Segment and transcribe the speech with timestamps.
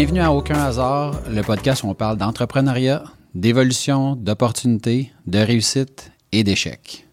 [0.00, 3.02] Bienvenue à Aucun hasard, le podcast où on parle d'entrepreneuriat,
[3.34, 7.08] d'évolution, d'opportunités, de réussite et d'échecs.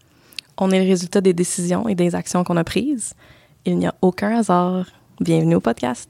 [0.56, 3.14] On est le résultat des décisions et des actions qu'on a prises.
[3.64, 4.86] Il n'y a aucun hasard.
[5.18, 6.08] Bienvenue au podcast.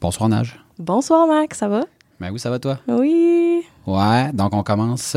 [0.00, 0.56] Bonsoir Nage.
[0.78, 1.80] Bonsoir Max, ça va?
[2.20, 2.78] Ben oui, ça va toi?
[2.86, 3.62] Oui.
[3.84, 5.16] Ouais, donc on commence.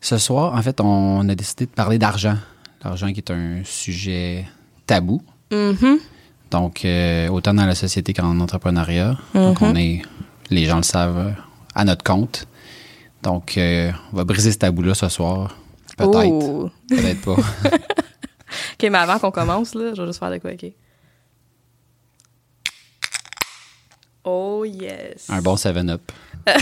[0.00, 2.38] Ce soir, en fait, on a décidé de parler d'argent.
[2.82, 4.46] L'argent qui est un sujet
[4.86, 5.20] tabou.
[5.52, 5.98] Mhm.
[6.54, 9.16] Donc, euh, autant dans la société qu'en entrepreneuriat.
[9.34, 9.66] Donc, Mhm.
[9.72, 10.02] on est,
[10.50, 11.30] les gens le savent, euh,
[11.74, 12.46] à notre compte.
[13.24, 15.58] Donc, euh, on va briser ce tabou-là ce soir.
[15.96, 16.14] Peut-être.
[16.30, 16.70] Oh.
[16.88, 17.32] Peut-être pas.
[17.72, 20.66] OK, mais avant qu'on commence, là, je vais juste faire de quoi, OK?
[24.22, 25.28] Oh yes.
[25.28, 26.02] Un bon 7-up.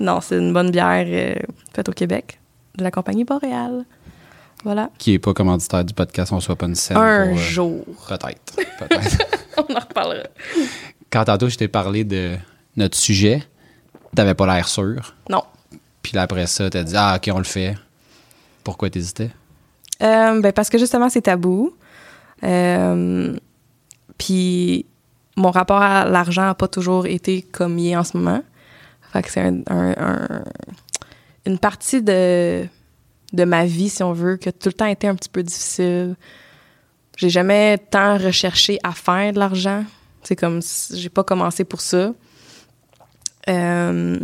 [0.00, 1.34] Non, c'est une bonne bière euh,
[1.74, 2.38] faite au Québec
[2.76, 3.84] de la compagnie Boréal.
[4.64, 4.90] Voilà.
[4.98, 6.96] Qui est pas commanditaire du podcast, on soit pas une scène.
[6.96, 7.84] Un pour, euh, jour.
[8.08, 8.56] Peut-être.
[8.78, 9.18] Peut-être.
[9.68, 10.24] On en reparlera.
[11.10, 12.36] Quand tantôt, je t'ai parlé de
[12.76, 13.42] notre sujet,
[14.14, 15.14] t'avais pas l'air sûr.
[15.30, 15.42] Non.
[16.02, 17.74] Puis là, après ça, t'as dit, ah, OK, on le fait.
[18.64, 19.30] Pourquoi t'hésitais?
[20.02, 21.74] Euh, ben parce que justement, c'est tabou.
[22.44, 23.34] Euh,
[24.18, 24.84] Puis
[25.36, 28.42] mon rapport à l'argent n'a pas toujours été comme il est en ce moment.
[29.12, 30.44] Fait que c'est un, un- un-
[31.46, 32.66] une partie de,
[33.32, 35.42] de ma vie, si on veut, qui a tout le temps été un petit peu
[35.42, 36.16] difficile.
[37.16, 39.84] J'ai jamais tant recherché à faire de l'argent.
[40.22, 42.12] C'est comme, si- j'ai pas commencé pour ça.
[43.48, 44.18] Euh,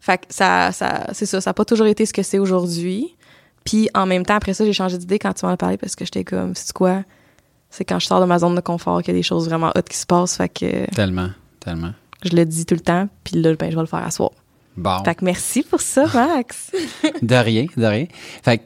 [0.00, 3.14] fait que ça, ça, c'est ça, ça n'a pas toujours été ce que c'est aujourd'hui.
[3.64, 5.96] Puis en même temps, après ça, j'ai changé d'idée quand tu m'en as parlé parce
[5.96, 7.02] que j'étais comme, c'est quoi?
[7.70, 9.70] C'est quand je sors de ma zone de confort qu'il y a des choses vraiment
[9.74, 10.36] hot qui se passent.
[10.36, 11.92] Fait que Tellement, tellement.
[12.24, 13.08] je le dis tout le temps.
[13.24, 14.30] Puis là, ben, je vais le faire à soir.
[14.76, 15.02] Bon.
[15.04, 16.72] Fait que merci pour ça, Max.
[17.22, 18.06] De rien, de rien.
[18.42, 18.62] Fait que,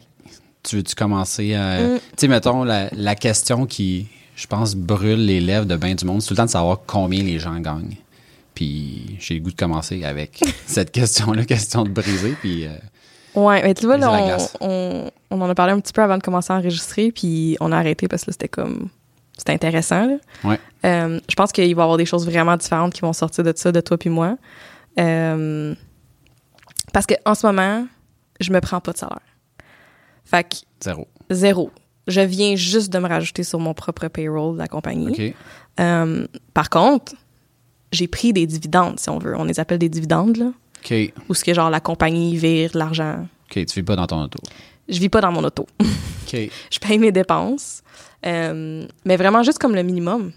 [0.63, 1.81] tu veux-tu commencer à...
[1.81, 1.99] Mm.
[1.99, 6.05] Tu sais, mettons, la, la question qui, je pense, brûle les lèvres de bien du
[6.05, 7.97] monde, c'est tout le temps de savoir combien les gens gagnent.
[8.55, 12.67] Puis j'ai le goût de commencer avec cette question-là, question de briser, puis...
[12.67, 12.71] euh,
[13.35, 16.17] ouais, mais tu vois, là, on, on, on en a parlé un petit peu avant
[16.17, 17.13] de commencer à enregistrer.
[17.13, 18.89] Puis on a arrêté parce que là, c'était comme.
[19.37, 20.17] C'était intéressant, là.
[20.43, 20.59] Ouais.
[20.85, 23.53] Euh, je pense qu'il va y avoir des choses vraiment différentes qui vont sortir de
[23.55, 24.37] ça, de toi puis moi.
[24.99, 25.75] Euh,
[26.93, 27.87] parce que en ce moment,
[28.41, 29.21] je me prends pas de salaire.
[30.25, 31.09] Fait que zéro.
[31.31, 31.71] zéro.
[32.07, 35.35] Je viens juste de me rajouter sur mon propre payroll de la compagnie.
[35.81, 37.15] Euh, par contre,
[37.93, 39.37] j'ai pris des dividendes, si on veut.
[39.37, 40.53] On les appelle des dividendes, là.
[40.83, 40.95] OK.
[41.29, 43.27] Où ce que, genre, la compagnie vire de l'argent.
[43.51, 44.41] OK, tu vis pas dans ton auto.
[44.89, 45.67] Je vis pas dans mon auto.
[45.81, 46.33] OK.
[46.71, 47.83] je paye mes dépenses.
[48.27, 50.33] Euh, mais vraiment juste comme le minimum.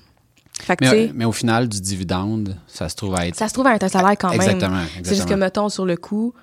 [0.62, 3.36] Fait que, tu Mais, au final, du dividende, ça se trouve à être...
[3.36, 4.42] ça se trouve à être un salaire quand même.
[4.42, 6.34] Exactement, C'est juste que, mettons, sur le coup,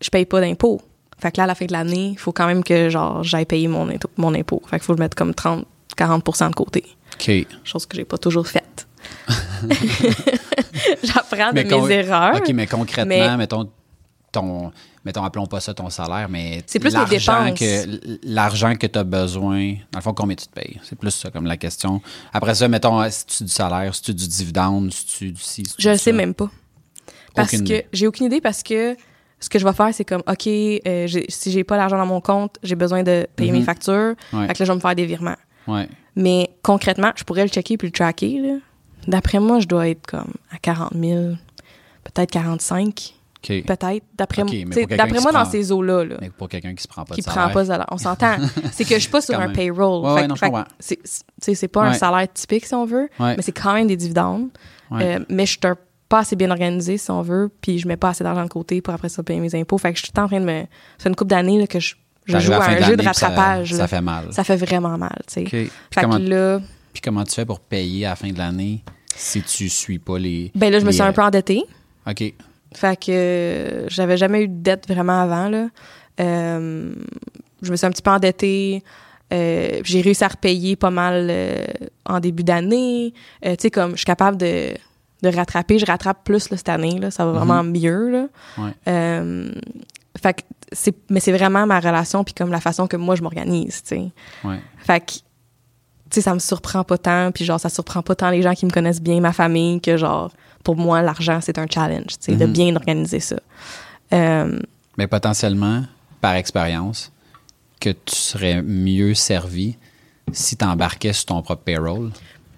[0.00, 0.80] je paye pas d'impôts.
[1.18, 3.44] Fait que là, à la fin de l'année, il faut quand même que, genre, j'aille
[3.44, 4.62] payer mon, mon impôt.
[4.66, 5.66] Fait qu'il faut que je mette comme 30,
[5.96, 6.84] 40 de côté.
[7.14, 7.46] OK.
[7.64, 8.86] Chose que j'ai pas toujours faite.
[11.02, 12.36] J'apprends de mes erreurs.
[12.36, 13.68] OK, mais concrètement, Mais- mettons,
[14.32, 14.72] ton...
[15.04, 19.04] Mettons, appelons pas ça ton salaire, mais C'est plus l'argent que L'argent que tu as
[19.04, 20.78] besoin, dans le fond, combien tu te payes?
[20.82, 22.02] C'est plus ça comme la question.
[22.34, 25.62] Après ça, mettons, si tu du salaire, si tu du dividende, si tu du si
[25.78, 26.50] Je le sais même pas.
[27.34, 28.94] Parce Aucune que j'ai aucune idée parce que
[29.38, 32.20] ce que je vais faire, c'est comme, OK, euh, si j'ai pas l'argent dans mon
[32.20, 33.64] compte, j'ai besoin de payer mes Mhm.
[33.64, 34.14] factures.
[34.34, 34.46] Ouais.
[34.48, 35.36] Fait que là, je vais me faire des virements.
[35.66, 35.88] Ouais.
[36.14, 38.58] Mais concrètement, je pourrais le checker puis le tracker.
[39.06, 41.36] D'après moi, je dois être comme à 40 000,
[42.04, 44.04] peut-être 45, Peut-être.
[44.16, 44.52] D'après Ok,
[45.22, 47.26] moi, dans prend- ces eaux-là, là, Mais pour quelqu'un qui se prend pas qui de
[47.26, 47.52] prend salaire.
[47.52, 48.36] pas de salaire, on s'entend.
[48.72, 49.52] c'est que je suis pas sur un même.
[49.52, 50.04] payroll.
[50.04, 53.96] Ouais, ouais, c'est- pas un salaire typique, si on veut, mais c'est quand même des
[53.96, 54.48] dividendes.
[54.92, 55.60] Euh, mais je suis
[56.08, 58.80] pas assez bien organisée, si on veut, puis je mets pas assez d'argent de côté
[58.82, 59.78] pour après ça payer mes impôts.
[59.78, 60.64] Fait que je suis en train de me.
[60.98, 61.94] C'est une couple d'années que je,
[62.26, 63.72] joue à un jeu de ça- rattrapage.
[63.72, 63.86] Ça, là.
[63.88, 64.26] fait mal.
[64.32, 65.40] Ça fait vraiment mal, tu sais.
[65.42, 65.48] OK.
[65.50, 66.60] Puis Fait comment, que là,
[66.92, 68.82] puis comment tu fais pour payer à la fin de l'année
[69.14, 70.50] si tu suis pas les.
[70.56, 71.62] ben là, je me suis un peu endettée.
[72.08, 72.34] euh, OK.
[72.74, 75.68] Fait que euh, j'avais jamais eu de dette vraiment avant, là.
[76.20, 76.92] Euh,
[77.62, 78.82] je me suis un petit peu endettée.
[79.32, 81.66] Euh, j'ai réussi à repayer pas mal euh,
[82.04, 83.14] en début d'année.
[83.42, 84.74] Tu sais, comme je suis capable de,
[85.22, 85.78] de rattraper.
[85.78, 86.98] Je rattrape plus là, cette année.
[86.98, 88.10] Là, ça va vraiment mieux.
[88.10, 88.26] Là.
[88.58, 89.52] Ouais.
[90.20, 93.22] Fait que c'est, mais c'est vraiment ma relation puis comme la façon que moi je
[93.22, 94.10] m'organise, tu sais.
[94.44, 94.60] Ouais.
[94.78, 95.12] Fait que,
[96.10, 98.54] tu sais, ça me surprend pas tant, puis genre, ça surprend pas tant les gens
[98.54, 100.30] qui me connaissent bien, ma famille, que genre,
[100.64, 102.52] pour moi, l'argent, c'est un challenge, tu sais, de Mhm.
[102.52, 103.36] bien organiser ça.
[104.12, 104.58] Euh,
[104.98, 105.84] Mais potentiellement,
[106.20, 107.12] par expérience,
[107.80, 109.76] que tu serais mieux servi
[110.32, 112.10] si tu embarquais sur ton propre payroll,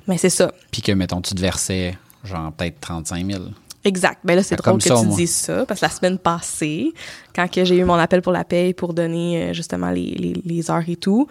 [0.08, 0.52] mais c'est ça.
[0.70, 3.44] puis que, mettons, tu te versais genre peut-être 35 000.
[3.84, 4.18] Exact.
[4.24, 5.16] Ben là, c'est drôle que ça, tu moi.
[5.16, 6.92] dises ça, parce que la semaine passée,
[7.34, 10.70] quand j'ai eu mon appel pour la paye pour donner euh, justement les, les, les
[10.70, 11.26] heures et tout,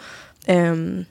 [0.50, 1.02] euh,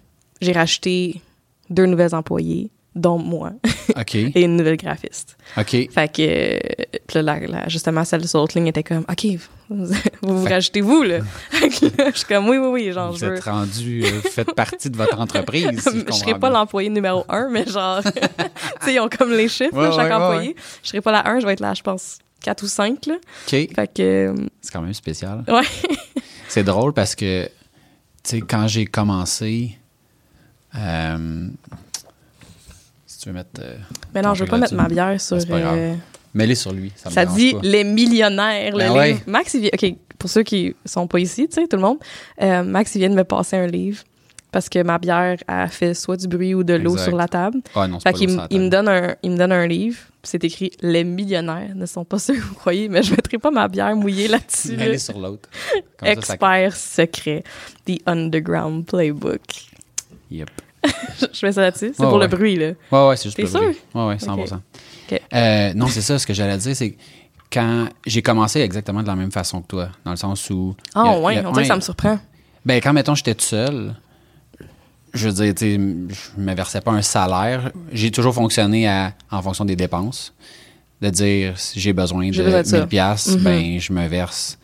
[0.41, 1.21] j'ai rajouté
[1.69, 3.53] deux nouvelles employés, dont moi.
[4.15, 5.37] Et une nouvelle graphiste.
[5.57, 5.71] OK.
[5.91, 6.59] Fait que,
[7.07, 9.27] puis là, la- la- justement, celle l'autre ligne était comme, OK,
[9.69, 9.87] vous
[10.23, 11.19] vous, Fait- rajoutez vous, là.
[11.53, 13.37] Là, je suis comme, oui, oui, oui, genre, Vous je veux.
[13.37, 15.69] êtes rendu, euh, faites partie de votre entreprise.
[15.81, 18.11] si je comprends serais pas l'employé numéro un, mais genre, tu
[18.83, 20.57] sais, ils ont comme les chiffres, Ouais, là, chaque ouais, ouais, employé.
[20.83, 23.15] Je serais pas la 1, je vais être là, je pense, 4 ou 5, là.
[23.15, 23.51] OK.
[23.51, 25.45] Fait que, euh, C'est quand même spécial.
[25.47, 25.63] ouais.
[26.49, 27.51] C'est drôle parce que, tu
[28.25, 29.77] sais, quand j'ai commencé,
[30.77, 31.49] euh,
[33.07, 33.51] si tu veux mettre.
[33.61, 33.77] euh,
[34.15, 35.37] Mais non, je veux pas mettre ma bière sur.
[35.47, 35.79] Pas grave.
[35.79, 35.95] euh,
[36.35, 36.93] Mets-les sur lui.
[36.97, 37.61] Ça, me ça dit pas.
[37.63, 38.99] Les Millionnaires, le Ben livre.
[38.99, 39.17] ouais.
[39.27, 39.71] Max, il vient.
[39.75, 41.99] OK, pour ceux qui sont pas ici, tu sais, tout le monde,
[42.43, 44.05] euh, Max, il vient de me passer un livre
[44.53, 47.61] parce que ma bière a fait soit du bruit ou de l'eau sur la table.
[47.75, 50.43] Ah non, Fait qu'il sur il, me donne un, il me donne un livre, c'est
[50.45, 53.67] écrit Les millionnaires ne sont pas ceux que vous croyez, mais je mettrai pas ma
[53.69, 54.73] bière mouillée là-dessus.
[54.77, 54.85] là.
[54.85, 55.49] Mets-les sur l'autre.
[55.99, 57.43] Comme ça, ça- Expert secret,
[57.87, 59.41] The Underground Playbook.
[60.31, 60.51] Yep.
[61.33, 61.93] je mets ça là-dessus.
[61.95, 62.27] C'est Ouais, pour ouais.
[62.27, 62.73] le bruit, là.
[62.93, 63.61] Ouais, ouais, c'est juste T'es le sûr?
[63.61, 63.77] bruit.
[63.95, 65.21] Ouais, ouais, 100 Ok.
[65.35, 66.97] Euh, non, c'est ça, ce que j'allais dire, c'est que
[67.53, 70.75] quand j'ai commencé exactement de la même façon que toi, dans le sens où.
[70.95, 72.19] Ah, a- ouais, a- on dirait que ça me surprend.
[72.65, 73.95] Ben, quand, mettons, j'étais tout seul,
[75.13, 77.73] je veux dire, tu sais, je me versais pas un salaire.
[77.93, 80.33] J'ai toujours fonctionné à- en fonction des dépenses.
[81.01, 82.77] De dire, si j'ai besoin de J'ai besoin de ça.
[82.81, 83.43] 1000 piastres, Mhm.
[83.43, 84.59] ben, je me verse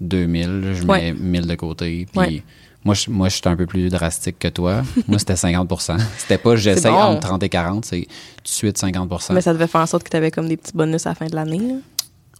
[0.00, 1.12] 2000, je Ouais.
[1.12, 2.06] mets 1000 de côté.
[2.10, 2.42] Puis Ouais.
[2.84, 4.82] Moi, je, moi, je suis un peu plus drastique que toi.
[5.08, 6.98] moi, c'était 50% C'était pas, j'essaye bon.
[6.98, 8.06] entre 30 et 40, c'est tout
[8.44, 10.72] de suite 50% Mais ça devait faire en sorte que tu avais comme des petits
[10.74, 11.60] bonus à la fin de l'année.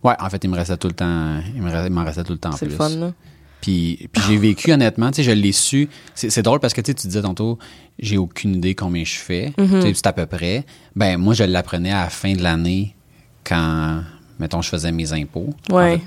[0.02, 2.38] Ouais, en fait, il me restait tout le temps, il me restait- m'en tout le
[2.38, 2.72] temps en C'est plus.
[2.72, 3.12] le fun, là.
[3.60, 5.90] Puis, puis j'ai vécu honnêtement, tu sais, je l'ai su.
[6.14, 7.58] C'est drôle parce que tu sais, tu disais tantôt,
[7.98, 9.52] j'ai aucune idée combien je fais.
[9.58, 9.80] Mm-hmm.
[9.82, 10.64] Tu sais, c'est à peu près.
[10.96, 12.96] Ben, moi, je l'apprenais à la fin de l'année
[13.44, 14.00] quand,
[14.38, 15.50] mettons, je faisais mes impôts.
[15.70, 15.96] Ouais.
[15.96, 16.00] En fait.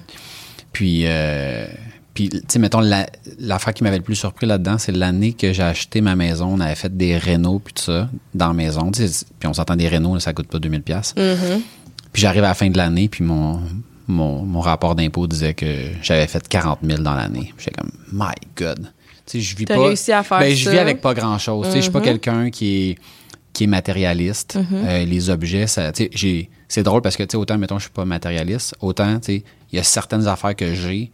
[0.71, 1.67] Puis, euh,
[2.13, 3.07] puis tu sais, mettons, la-
[3.39, 6.47] l'affaire qui m'avait le plus surpris là-dedans, c'est l'année que j'ai acheté ma maison.
[6.53, 8.91] On avait fait des rénaux puis tout ça dans la maison.
[8.91, 11.13] Puis on s'entend des rénaux, là, ça coûte pas 2000 pièces.
[11.17, 11.61] Mm-hmm.
[12.11, 13.59] Puis j'arrive à la fin de l'année, puis mon,
[14.07, 15.65] mon, mon rapport d'impôt disait que
[16.03, 17.51] j'avais fait 40 000 dans l'année.
[17.57, 18.91] J'étais comme, my God.
[19.25, 19.81] Tu sais, je vis pas.
[19.81, 21.65] réussi à faire ben, je vis avec pas grand-chose.
[21.67, 22.05] Tu sais, je suis pas Mhm.
[22.05, 22.97] quelqu'un qui est,
[23.53, 24.55] qui est matérialiste.
[24.57, 24.65] Mhm.
[24.85, 27.91] Euh, les objets, ça, j'ai, c'est drôle parce que, tu sais, autant, mettons, je suis
[27.91, 31.11] pas matérialiste, autant, tu sais, il y a certaines affaires que j'ai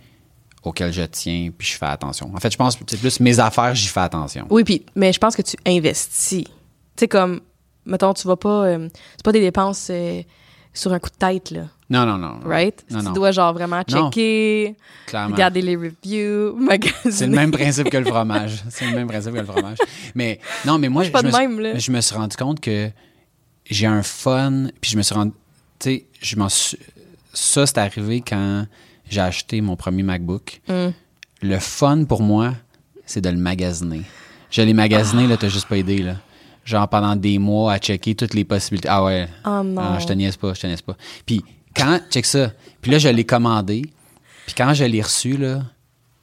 [0.63, 2.31] auxquelles je tiens, puis je fais attention.
[2.35, 4.45] En fait, je pense que c'est plus mes affaires, j'y fais attention.
[4.49, 6.43] Oui, puis, mais je pense que tu investis.
[6.43, 6.51] Tu
[6.97, 7.41] sais, comme,
[7.85, 8.65] mettons, tu vas pas.
[8.65, 10.21] euh, c'est pas des dépenses euh,
[10.73, 11.61] sur un coup de tête, là.
[11.89, 12.39] Non, non, non.
[12.45, 12.85] Right?
[12.91, 13.11] Non, tu non.
[13.13, 14.75] dois, genre, vraiment checker,
[15.11, 17.11] regarder les reviews, magasiner.
[17.11, 18.63] C'est le même principe que le fromage.
[18.69, 19.77] C'est le même principe que le fromage.
[20.13, 21.77] Mais non, mais moi, pas je, me de suis- même, là.
[21.79, 22.91] je me suis rendu compte que
[23.65, 25.31] j'ai un fun, puis je me suis rendu,
[25.79, 26.77] tu sais, je m'en suis,
[27.33, 28.65] ça c'est arrivé quand
[29.09, 30.61] j'ai acheté mon premier MacBook.
[30.67, 30.89] Mm.
[31.41, 32.53] Le fun pour moi,
[33.05, 34.01] c'est de le magasiner.
[34.51, 36.15] Je l'ai magasiné, là, t'as juste pas idée, là.
[36.65, 38.89] Genre pendant des mois à checker toutes les possibilités.
[38.89, 39.27] Ah ouais.
[39.45, 39.81] Oh non.
[39.81, 40.95] Ah, je te niaise pas, je te niaise pas.
[41.25, 41.43] Puis
[41.75, 42.51] quand, check ça.
[42.81, 43.83] Puis là, je l'ai commandé.
[44.45, 45.63] Puis quand je l'ai reçu, là,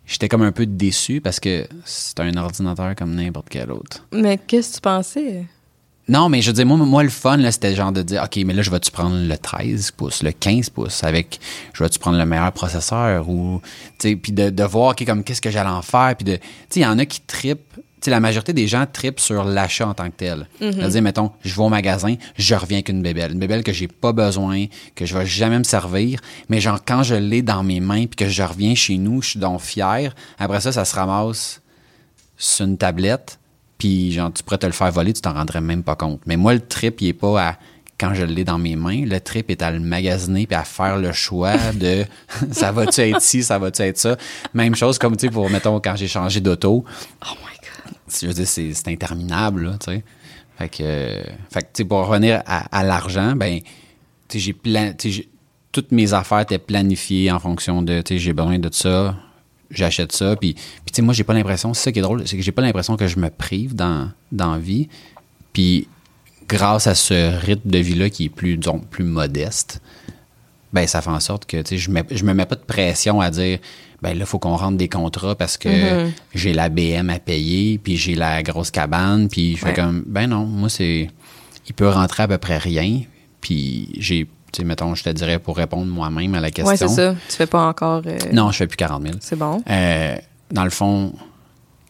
[0.04, 4.06] j'étais comme un peu déçu parce que c'est un ordinateur comme n'importe quel autre.
[4.12, 5.46] Mais qu'est-ce que tu pensais?
[6.08, 8.40] Non, mais je veux dire, moi, moi le fun, là, c'était genre de dire, OK,
[8.44, 11.40] mais là, je vais-tu prendre le 13 pouces, le 15 pouces, avec,
[11.72, 13.60] je vais-tu prendre le meilleur processeur ou,
[13.98, 16.36] tu sais, puis de, de voir, OK, comme, qu'est-ce que j'allais en faire, puis de,
[16.36, 19.18] tu sais, il y en a qui tripent, tu sais, la majorité des gens tripent
[19.18, 20.46] sur l'achat en tant que tel.
[20.60, 23.32] C'est-à-dire, mettons, je vais au magasin, je reviens avec une bébelle.
[23.32, 27.02] Une bébelle que j'ai pas besoin, que je vais jamais me servir, mais genre, quand
[27.02, 30.14] je l'ai dans mes mains, puis que je reviens chez nous, je suis donc fier.
[30.38, 31.62] Après ça, ça se ramasse
[32.36, 33.40] sur une tablette,
[33.78, 36.20] puis genre, tu pourrais te le faire voler, tu t'en rendrais même pas compte.
[36.26, 37.56] Mais moi, le trip, il est pas à
[37.98, 39.04] quand je l'ai dans mes mains.
[39.06, 42.04] Le trip est à le magasiner puis à faire le choix de
[42.52, 44.16] ça va-tu être ci, ça va-tu être ça?
[44.54, 46.84] Même chose comme, tu sais, pour, mettons, quand j'ai changé d'auto.
[47.22, 47.94] Oh my God.
[48.20, 50.04] Je veux dire, c'est interminable, là, tu sais.
[50.58, 53.66] Fait que, euh, fait que, tu sais, pour revenir à, à l'argent, ben, tu
[54.28, 55.28] sais, j'ai plan, tu sais, j'ai-
[55.72, 59.14] toutes mes affaires étaient planifiées en fonction de, tu sais, j'ai besoin de ça,
[59.70, 62.26] j'achète ça, puis, puis tu sais, moi, j'ai pas l'impression, c'est ça qui est drôle,
[62.26, 64.88] c'est que j'ai pas l'impression que je me prive dans, dans vie,
[65.52, 65.88] puis
[66.48, 69.80] grâce à ce rythme de vie-là qui est plus, disons, plus modeste,
[70.72, 72.60] ben ça fait en sorte que, tu sais, je, mets- je me mets pas de
[72.60, 73.58] pression à dire,
[74.02, 76.12] ben là, il faut qu'on rentre des contrats parce que Mhm.
[76.34, 79.72] j'ai la BM à payer, puis j'ai la grosse cabane, puis je fais Ouais.
[79.74, 81.08] comme, ben non, moi, c'est.
[81.68, 83.00] Il peut rentrer à peu près rien,
[83.40, 84.28] puis j'ai.
[84.52, 86.70] Tu sais, mettons, je te dirais pour répondre moi-même à la question.
[86.70, 87.14] Ouais, c'est ça.
[87.28, 88.02] Tu fais pas encore.
[88.06, 89.14] euh, Non, je fais plus 40 000.
[89.20, 89.62] C'est bon.
[89.68, 90.16] Euh,
[90.52, 91.12] dans le fond,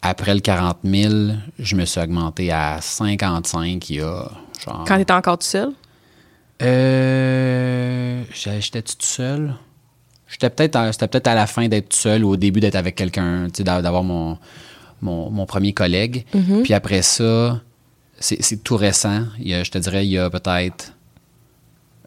[0.03, 1.15] après le 40 000,
[1.59, 4.29] je me suis augmenté à 55 il y a
[4.65, 4.85] genre.
[4.87, 5.71] Quand t'étais encore tout seul?
[6.63, 9.55] Euh, J'étais-tu tout seul?
[10.29, 12.97] J'étais peut-être C'était peut-être à la fin d'être tout seul ou au début d'être avec
[12.97, 14.39] quelqu'un, tu sais, d'a- d'avoir mon,
[15.03, 16.25] mon, mon premier collègue.
[16.35, 16.63] Mm-hmm.
[16.63, 17.61] Puis après ça,
[18.19, 19.25] c'est c'est tout récent.
[19.39, 20.93] Il y a, je te dirais, il y a peut-être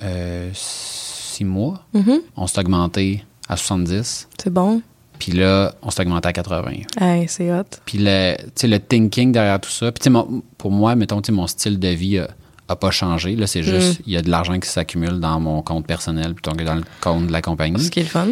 [0.04, 2.20] euh, six mois, Mhm.
[2.36, 4.28] on s'est augmenté à 70.
[4.42, 4.82] C'est bon.
[5.18, 6.72] Puis là, on s'est augmenté à 80.
[7.00, 7.64] Hey, c'est hot.
[7.86, 9.92] Puis le, le thinking derrière tout ça.
[9.92, 10.10] Puis
[10.58, 12.30] pour moi, mettons, mon style de vie a,
[12.70, 13.36] a pas changé.
[13.36, 16.52] Là, c'est juste, il y a de l'argent qui s'accumule dans mon compte personnel plutôt
[16.54, 17.84] que dans le compte de la compagnie.
[17.84, 18.28] Ce qui est le fun.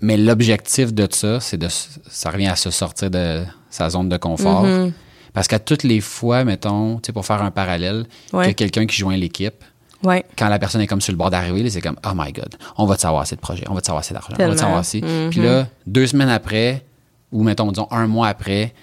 [0.00, 4.16] Mais l'objectif de ça, c'est de, ça revient à se sortir de sa zone de
[4.16, 4.62] confort.
[4.64, 4.92] Mhm.
[5.34, 8.46] Parce qu'à toutes les fois, mettons, tu sais, pour faire un parallèle, Ouais.
[8.48, 9.62] a quelqu'un qui joint l'équipe,
[10.04, 10.24] Ouais.
[10.38, 12.86] quand la personne est comme sur le bord d'arriver, c'est comme Oh my God, on
[12.86, 14.58] va te savoir assez de projet, on va te savoir assez d'argent, on va te
[14.60, 15.00] savoir assez?
[15.00, 15.30] Mhm.
[15.30, 16.84] Puis là, deux semaines après,
[17.32, 18.74] ou mettons, disons un mois après,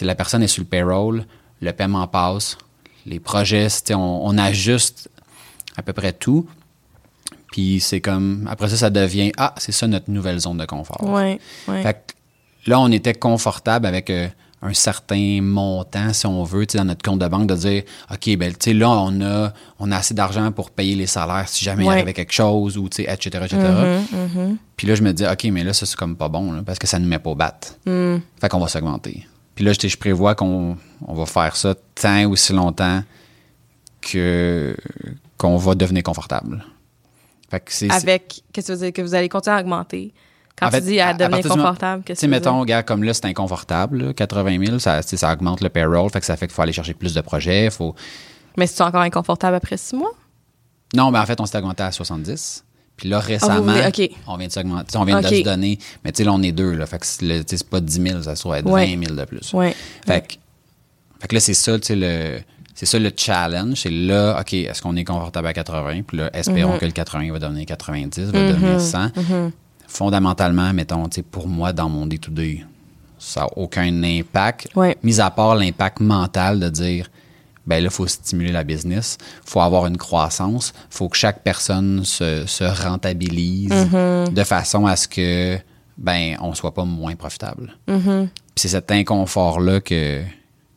[0.00, 1.26] la personne est sur le payroll,
[1.60, 2.56] le paiement passe,
[3.06, 5.10] les projets, on, on ajuste
[5.76, 6.46] à peu près tout.
[7.52, 11.02] Puis c'est comme, après ça, ça devient Ah, c'est ça notre nouvelle zone de confort.
[11.02, 11.38] Ouais.
[11.68, 11.82] Ouais.
[11.82, 14.28] Fait que là, on était confortable avec euh,
[14.64, 18.52] un certain montant, si on veut, dans notre compte de banque, de dire, OK, ben,
[18.66, 21.94] là, on a, on a assez d'argent pour payer les salaires si jamais il Ouais.
[21.96, 23.06] arrivait quelque chose, ou, etc.,
[23.44, 23.56] etc.
[23.58, 24.56] Mhm, mhm.
[24.76, 26.78] Puis là, je me dis, OK, mais là, ça, c'est comme pas bon, là, parce
[26.78, 27.60] que ça nous met pas au bat.
[27.84, 28.16] Mm.
[28.40, 29.26] Fait qu'on va s'augmenter.
[29.54, 33.02] Puis là, je, je prévois qu'on on va faire ça tant aussi longtemps
[34.00, 34.74] que
[35.36, 36.64] qu'on va devenir confortable.
[37.50, 37.90] Fait que c'est...
[37.90, 38.92] Avec, qu'est-ce que tu veux dire?
[38.92, 40.12] Que vous allez continuer à augmenter.
[40.58, 43.12] Quand En tu fait, dis à, à- devenir confortable, qu'est-ce que mettons, gars, comme là,
[43.12, 46.54] c'est inconfortable, là, 80 000, ça, ça augmente le payroll, fait que ça fait qu'il
[46.54, 47.70] faut aller chercher plus de projets.
[47.70, 47.94] Faut...
[48.56, 50.12] Mais c'est encore inconfortable après six mois?
[50.94, 52.64] Non, mais en fait, on s'est augmenté à 70.
[52.96, 54.16] Puis là, récemment, voulez- OK.
[54.28, 54.96] on vient de s'augmenter.
[54.96, 55.78] On vient de se donner.
[56.04, 56.70] Mais tu sais, là, on est deux.
[56.74, 58.86] Là, fait que c'est pas 10 000, ça va être Ouais.
[58.94, 59.52] 20 000 de plus.
[59.52, 59.74] Ouais.
[60.06, 60.34] Fait, que,
[61.20, 62.38] fait que là, c'est ça, tu sais, le.
[62.76, 63.78] C'est ça le challenge.
[63.80, 66.02] C'est là, OK, est-ce qu'on est confortable à 80?
[66.06, 66.78] Puis là, espérons Mhm.
[66.78, 69.10] que le 80 va devenir 90, va devenir 100.
[69.94, 72.64] Fondamentalement, mettons, pour moi, dans mon day-to-day,
[73.16, 74.68] ça n'a aucun impact.
[74.74, 74.98] Ouais.
[75.04, 77.08] Mis à part l'impact mental de dire,
[77.64, 81.16] ben là, il faut stimuler la business, il faut avoir une croissance, il faut que
[81.16, 85.58] chaque personne se, se rentabilise de façon à ce que,
[85.96, 87.76] ben, on soit pas moins profitable.
[87.86, 90.22] Puis c'est cet inconfort-là que,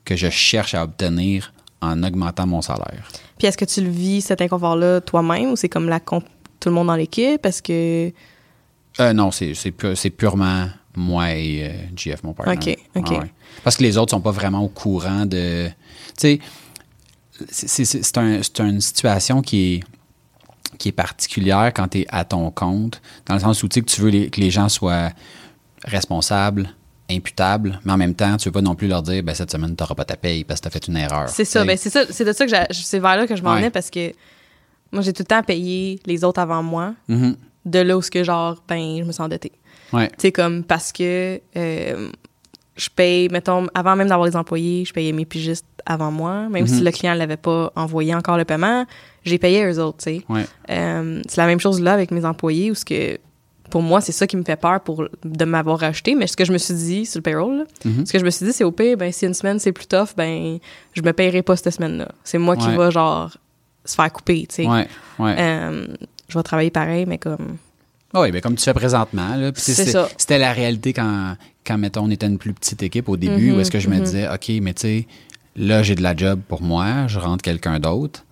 [0.06, 3.10] que je cherche à obtenir en augmentant mon salaire.
[3.40, 6.22] Puis est-ce que tu le vis, cet inconfort-là, toi-même, ou c'est comme la tout
[6.70, 7.44] le monde dans l'équipe?
[7.44, 8.14] Est-ce que.
[9.00, 12.58] Euh, non, c'est, c'est, pu- purement moi et euh, GF, mon partenaire.
[12.60, 13.10] OK, OK.
[13.12, 13.32] Ouais, ouais.
[13.64, 15.68] Parce que les autres sont pas vraiment au courant de.
[16.18, 16.40] Tu
[17.52, 19.84] sais, c'est, un- une situation qui est,
[20.80, 23.82] qui est particulière quand tu es à ton compte, dans le sens où tu sais
[23.82, 25.12] que tu veux les- que les gens soient
[25.86, 26.70] responsables,
[27.10, 29.76] imputables, mais en même temps, tu veux pas non plus leur dire ben, cette semaine,
[29.76, 31.30] tu n'auras pas ta paye parce que tu as fait une erreur.
[31.30, 33.52] C'est ça, ben c'est ça, c'est de ça que c'est vers là que je m'en
[33.52, 33.58] Ouais.
[33.58, 34.12] venais parce que
[34.92, 37.38] moi j'ai tout le temps payé les autres avant moi, Mhm.
[37.68, 39.52] De là où ce que genre ben je me sens endettée.
[39.94, 40.08] Ouais.
[40.10, 42.10] Tu sais comme parce que euh,
[42.76, 46.64] je paye mettons avant même d'avoir les employés, je payais mes pigistes avant moi, même
[46.64, 46.68] Mhm.
[46.68, 48.86] si le client l'avait pas envoyé encore le paiement,
[49.24, 50.22] j'ai payé eux autres, tu sais.
[50.30, 50.46] Ouais.
[50.70, 53.18] Euh, c'est la même chose là avec mes employés où ce que
[53.70, 56.46] pour moi c'est ça qui me fait peur pour de m'avoir racheté mais ce que
[56.46, 58.06] je me suis dit sur le payroll là, Mhm.
[58.06, 59.88] ce que je me suis dit c'est au pire ben si une semaine c'est plus
[59.88, 60.58] tough ben
[60.94, 63.36] je me payerai pas cette semaine là c'est moi qui va genre
[63.84, 64.88] se faire couper tu sais Ouais.
[65.20, 65.36] Ouais.
[65.38, 65.86] Euh,
[66.28, 67.58] je vais travailler pareil mais comme
[68.14, 69.36] Oui, ben comme tu fais présentement.
[69.56, 73.58] C'était la réalité quand, quand, mettons, on était une plus petite équipe au début, Mhm,
[73.58, 75.08] où est-ce que je me disais, OK, mais tu sais,
[75.56, 78.24] là, j'ai de la job pour moi, je rentre quelqu'un d'autre.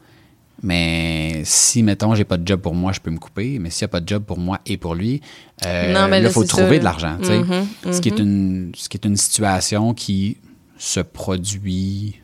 [0.64, 3.60] Mais si, mettons, j'ai pas de job pour moi, je peux me couper.
[3.60, 5.22] Mais s'il n'y a pas de job pour moi et pour lui,
[5.66, 7.18] euh, Non, mais là, il faut trouver ça, de l'argent.
[7.20, 10.38] Mhm, Ce, qui est une, ce qui est une situation qui
[10.78, 12.16] se produit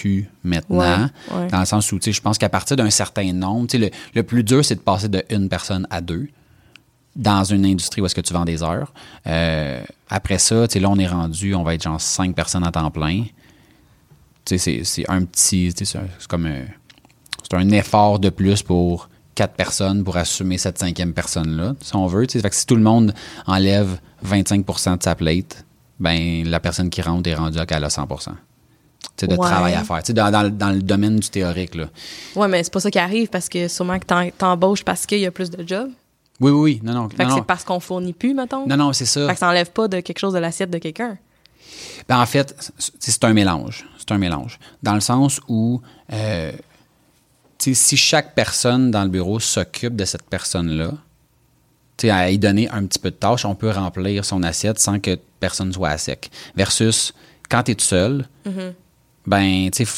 [0.00, 0.78] plus maintenant.
[0.78, 1.46] Ouais, ouais.
[1.48, 3.84] Dans le sens où, tu sais, je pense qu'à partir d'un certain nombre, tu sais,
[3.84, 6.28] le, le plus dur, c'est de passer de une personne à deux
[7.16, 8.92] dans une industrie où est-ce que tu vends des heures.
[9.26, 12.64] Euh, après ça, tu sais, là, on est rendu, on va être genre cinq personnes
[12.64, 13.24] à temps plein.
[14.44, 16.64] Tu sais, c'est- un petit, tu sais, c'est comme un,
[17.42, 22.06] c'est un effort de plus pour quatre personnes pour assumer cette cinquième personne-là, si on
[22.06, 22.26] veut.
[22.26, 22.40] tu sais.
[22.42, 23.14] Fait que si tout le monde
[23.46, 25.64] enlève 25% de sa plate,
[26.00, 28.30] ben la personne qui rentre est rendue à qu'elle a 100 Tu sais,
[29.20, 29.36] de Ouais.
[29.36, 30.02] travail à faire.
[30.14, 31.86] Dans, dans le- dans le domaine du théorique, là.
[32.36, 35.26] ouais mais c'est pas ça qui arrive parce que sûrement que t'embauches parce qu'il y
[35.26, 35.90] a plus de jobs
[36.40, 36.80] Oui, oui, oui.
[36.84, 37.08] Non, non.
[37.08, 39.26] fait non, que c'est parce qu'on fournit plus mettons Non, non, c'est ça.
[39.26, 41.16] fait que ça enlève pas de quelque chose de l'assiette de quelqu'un
[42.08, 42.54] Ben, en fait,
[43.00, 43.86] c'est- un mélange.
[43.98, 44.58] C'est un mélange.
[44.82, 45.80] Dans le sens où,
[46.12, 46.52] euh,
[47.58, 50.92] si chaque personne dans le bureau s'occupe de cette personne-là,
[52.04, 55.18] à y donner un petit peu de tâche, on peut remplir son assiette sans que
[55.40, 56.30] personne soit à sec.
[56.56, 57.12] Versus,
[57.50, 58.72] quand tu es tout seul, Mm-hmm.
[59.28, 59.92] Ben, tu sais,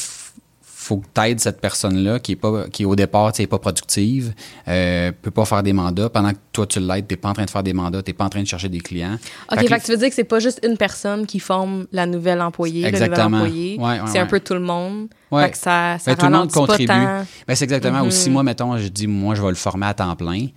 [0.81, 4.33] faut que tu aides cette personne-là qui est pas qui au départ n'est pas productive,
[4.67, 7.45] euh, peut pas faire des mandats pendant que toi tu l'aides, t'es pas en train
[7.45, 9.17] de faire des mandats, t'es pas en train de chercher des clients.
[9.51, 12.07] OK, fait, que tu veux dire que c'est pas juste une personne qui forme la
[12.07, 13.25] nouvelle employée, exactement.
[13.25, 13.77] le nouvel employé.
[13.77, 15.07] Ouais, ouais, c'est un peu tout le monde.
[15.31, 16.87] Fait que ça, ça Ben, tout le monde contribue.
[16.87, 17.99] Ben, c'est exactement.
[17.99, 18.07] Mhm.
[18.07, 20.47] Aussi, moi, mettons, je dis, moi, je vais le former à temps plein.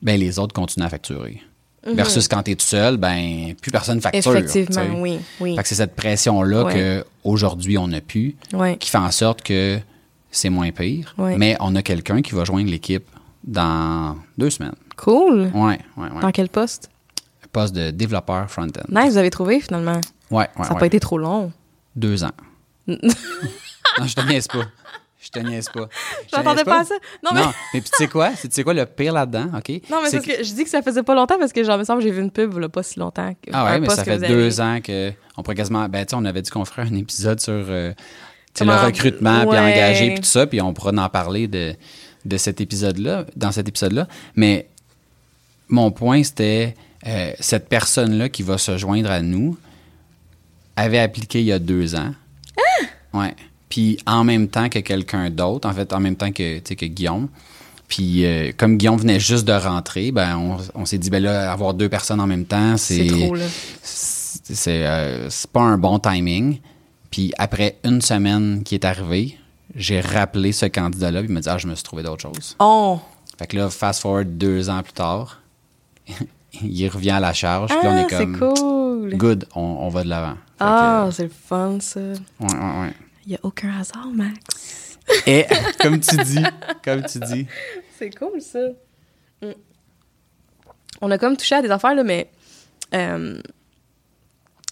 [0.00, 1.40] Ben, les autres continuent à facturer.
[1.86, 1.94] Mhm.
[1.94, 4.36] Versus quand tu es tout seul, ben, plus personne facture.
[4.36, 5.00] Effectivement, tu sais.
[5.00, 5.56] oui, oui.
[5.56, 6.74] Fait que c'est cette pression-là Ouais.
[6.74, 8.36] que aujourd'hui on n'a plus,
[8.78, 9.78] qui fait en sorte que
[10.30, 11.14] c'est moins pire.
[11.18, 13.04] Mais on a quelqu'un qui va joindre l'équipe
[13.44, 14.74] dans deux semaines.
[14.96, 15.50] Cool.
[15.54, 16.20] Ouais, ouais, ouais.
[16.20, 16.88] Dans quel poste?
[17.50, 18.84] Poste de développeur front-end.
[18.88, 20.00] Nice, vous avez trouvé finalement.
[20.30, 20.78] Ouais, ouais, ça n'a ouais.
[20.80, 21.52] pas été trop long.
[21.96, 22.30] Deux ans.
[22.86, 22.96] non,
[24.06, 24.64] je te niaise pas.
[25.34, 25.88] Je te niaise pas.
[26.26, 26.80] Je te m'attendais pas?
[26.80, 26.94] à ça.
[27.22, 27.40] Non, mais-
[27.74, 28.32] mais puis tu sais quoi?
[28.36, 29.68] C'est- Tu sais quoi le pire là-dedans, OK?
[29.90, 31.78] Non, mais c'est parce que je dis que ça faisait pas longtemps parce que, genre,
[31.78, 33.32] me semble, que j'ai vu une pub, là, pas si longtemps.
[33.42, 35.88] que- Ah ouais, mais ça que fait avez- deux ans que on pourrait quasiment.
[35.88, 37.92] Ben, tu sais, on avait dit qu'on ferait un épisode sur euh,
[38.60, 41.74] le recrutement, puis engager, puis tout ça, puis on pourra en parler de,
[42.26, 44.06] de cet épisode-là, dans cet épisode-là.
[44.36, 44.68] Mais
[45.68, 46.74] mon point, c'était
[47.06, 49.56] euh, cette personne-là qui va se joindre à nous
[50.76, 52.12] avait appliqué il y a deux ans.
[52.58, 53.18] Ah!
[53.18, 53.34] Ouais.
[53.72, 57.28] Puis en même temps que quelqu'un d'autre, en fait, en même temps que, que Guillaume.
[57.88, 61.50] Puis euh, comme Guillaume venait juste de rentrer, ben on, on s'est dit ben là
[61.50, 63.46] avoir deux personnes en même temps, C'est c'est trop, là.
[63.82, 66.58] c'est c'est, euh, c'est pas un bon timing.
[67.10, 69.38] Puis après une semaine qui est arrivée,
[69.74, 72.56] j'ai rappelé ce candidat-là, puis il m'a dit ah je me suis trouvé d'autres choses.
[72.58, 73.00] Oh!
[73.38, 75.40] Fait que là fast forward deux ans plus tard,
[76.62, 79.16] il revient à la charge, puis là on Ah, est c'est comme cool!
[79.16, 80.34] good, on, on va de l'avant.
[80.60, 82.00] Ah, c'est le fun, ça.
[82.00, 82.92] ouais, ouais, ouais.
[83.26, 84.98] Il n'y a aucun hasard, Max.
[85.26, 85.46] Et
[85.80, 86.42] comme tu dis,
[86.84, 87.46] comme tu dis,
[87.98, 88.60] C'est cool, ça.
[89.42, 89.50] Mm.
[91.00, 92.30] On a comme touché à des affaires, là, mais
[92.94, 93.40] euh,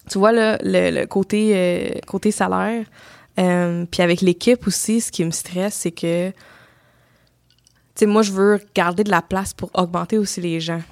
[0.08, 2.86] tu vois, là, le, le côté, euh, côté salaire,
[3.38, 6.34] euh, puis avec l'équipe aussi, ce qui me stresse, c'est que, tu
[7.94, 10.82] sais, moi, je veux garder de la place pour augmenter aussi les gens.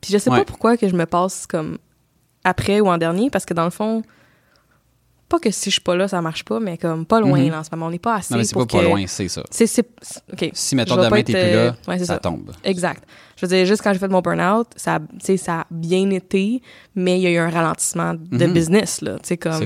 [0.00, 0.38] Puis je sais Ouais.
[0.40, 1.78] pas pourquoi que je me passe comme
[2.44, 4.02] après ou en dernier, parce que dans le fond,
[5.32, 7.50] pas que si je suis pas là, ça marche pas, mais comme pas loin, Mhm.
[7.50, 7.86] là, en ce moment.
[7.86, 9.42] On n'est pas assez non mais c'est pas, pas que- loin, c'est ça.
[9.50, 9.66] C'est.
[10.52, 12.18] Si mettons demain pas t'es être, plus là, ouais, ça, ça.
[12.18, 12.52] tombe.
[12.64, 13.02] Exact.
[13.36, 14.98] Je veux dire, juste quand j'ai fait mon burn-out, ça,
[15.36, 16.62] ça a bien été,
[16.94, 18.52] mais il y a eu un ralentissement de Mhm.
[18.52, 19.16] business, là.
[19.22, 19.58] C'est clair.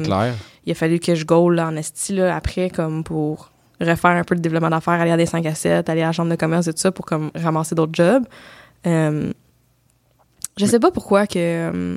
[0.65, 3.51] il a fallu que je goal en esti, là, après, comme pour
[3.81, 6.13] refaire un peu de développement d'affaires, aller à des 5 à 7, aller à la
[6.13, 8.25] chambre de commerce et tout ça pour comme ramasser d'autres jobs.
[8.87, 9.33] Euh,
[10.57, 11.97] je sais pas pourquoi que euh,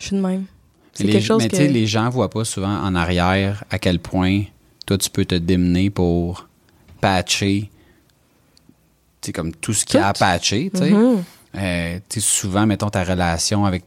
[0.00, 0.44] je suis de même.
[0.94, 1.56] C'est Les- quelque chose mais que...
[1.56, 4.42] tu sais, les gens voient pas souvent en arrière à quel point
[4.86, 6.48] toi, tu peux te démener pour
[7.00, 7.70] patcher
[9.20, 10.70] tu sais, comme tout ce qu'il y a à patcher.
[10.74, 10.90] tu sais.
[10.90, 11.22] Mhm.
[11.54, 13.84] Euh, tu sais, souvent, mettons, ta relation avec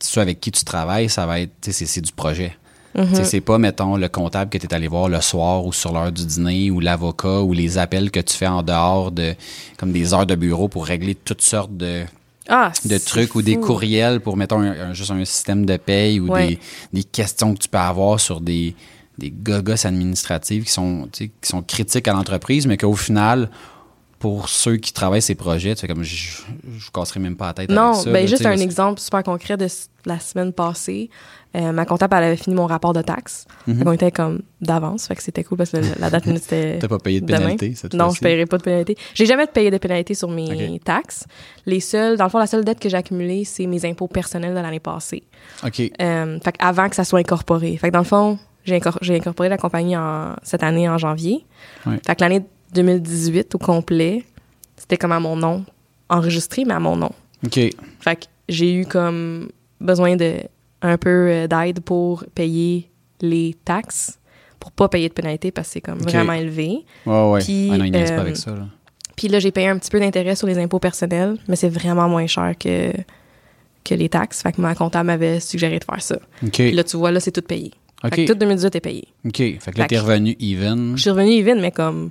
[0.00, 2.56] ceux avec qui tu travailles, ça va être, tu sais, c'est du projet.
[2.96, 5.72] Tu sais, C'est pas, mettons, le comptable que tu es allé voir le soir ou
[5.72, 9.34] sur l'heure du dîner ou l'avocat ou les appels que tu fais en dehors de
[9.76, 12.04] comme des heures de bureau pour régler toutes sortes de,
[12.48, 16.18] Ah, de trucs ou des courriels pour, mettons, un- un- juste un système de paye
[16.20, 16.48] ou Ouais.
[16.48, 16.58] des,
[16.92, 18.74] des questions que tu peux avoir sur des,
[19.18, 23.50] des gogos administratives qui sont, qui sont critiques à l'entreprise, mais qu'au final,
[24.20, 27.54] pour ceux qui travaillent ces projets, tu fais comme je, vous casserai même pas la
[27.54, 28.10] tête Non, avec ça.
[28.12, 29.66] ben là, juste un exemple super concret de
[30.04, 31.10] la semaine passée.
[31.56, 33.46] Euh, ma comptable, elle avait fini mon rapport de taxes.
[33.66, 33.78] Mhm.
[33.78, 36.42] Fait qu'on était comme d'avance, fait que c'était cool parce que la- la date limite
[36.44, 38.96] c'était T'as pas payé de pénalité cette Non, je paierai pas de pénalité.
[39.14, 41.24] J'ai jamais payé de pénalité sur mes taxes.
[41.66, 44.54] Les seuls, dans le fond, la seule dette que j'ai accumulée, c'est mes impôts personnels
[44.54, 45.24] de l'année passée.
[45.66, 45.80] OK.
[46.00, 47.76] Euh, fait avant que ça soit incorporé.
[47.78, 50.98] Fait que dans le fond, j'ai incor- j'ai incorporé la compagnie en, cette année en
[50.98, 51.46] janvier.
[51.86, 51.98] Ouais.
[52.06, 54.24] Fait que l'année 2018 au complet,
[54.76, 55.64] c'était comme à mon nom,
[56.08, 57.10] enregistré, mais à mon nom.
[57.44, 57.58] OK.
[58.00, 59.48] Fait que j'ai eu comme
[59.80, 60.36] besoin de
[60.82, 64.18] un peu euh, d'aide pour payer les taxes,
[64.58, 66.84] pour pas payer de pénalité parce que c'est comme vraiment élevé.
[67.06, 67.40] Ouais, ouais.
[67.40, 68.66] Puis, ah non, ils niaisent pas euh, avec ça, là.
[69.16, 72.08] Puis là, j'ai payé un petit peu d'intérêt sur les impôts personnels, mais c'est vraiment
[72.08, 72.90] moins cher que,
[73.84, 74.42] que les taxes.
[74.42, 76.16] Fait que ma comptable m'avait suggéré de faire ça.
[76.42, 76.52] OK.
[76.52, 77.70] Puis là, tu vois, là, c'est tout payé.
[78.02, 78.14] OK.
[78.14, 79.08] Fait que tout 2018 est payé.
[79.26, 79.36] OK.
[79.36, 80.96] Fait que là, t'es revenu even.
[80.96, 82.10] Je suis revenue even, mais comme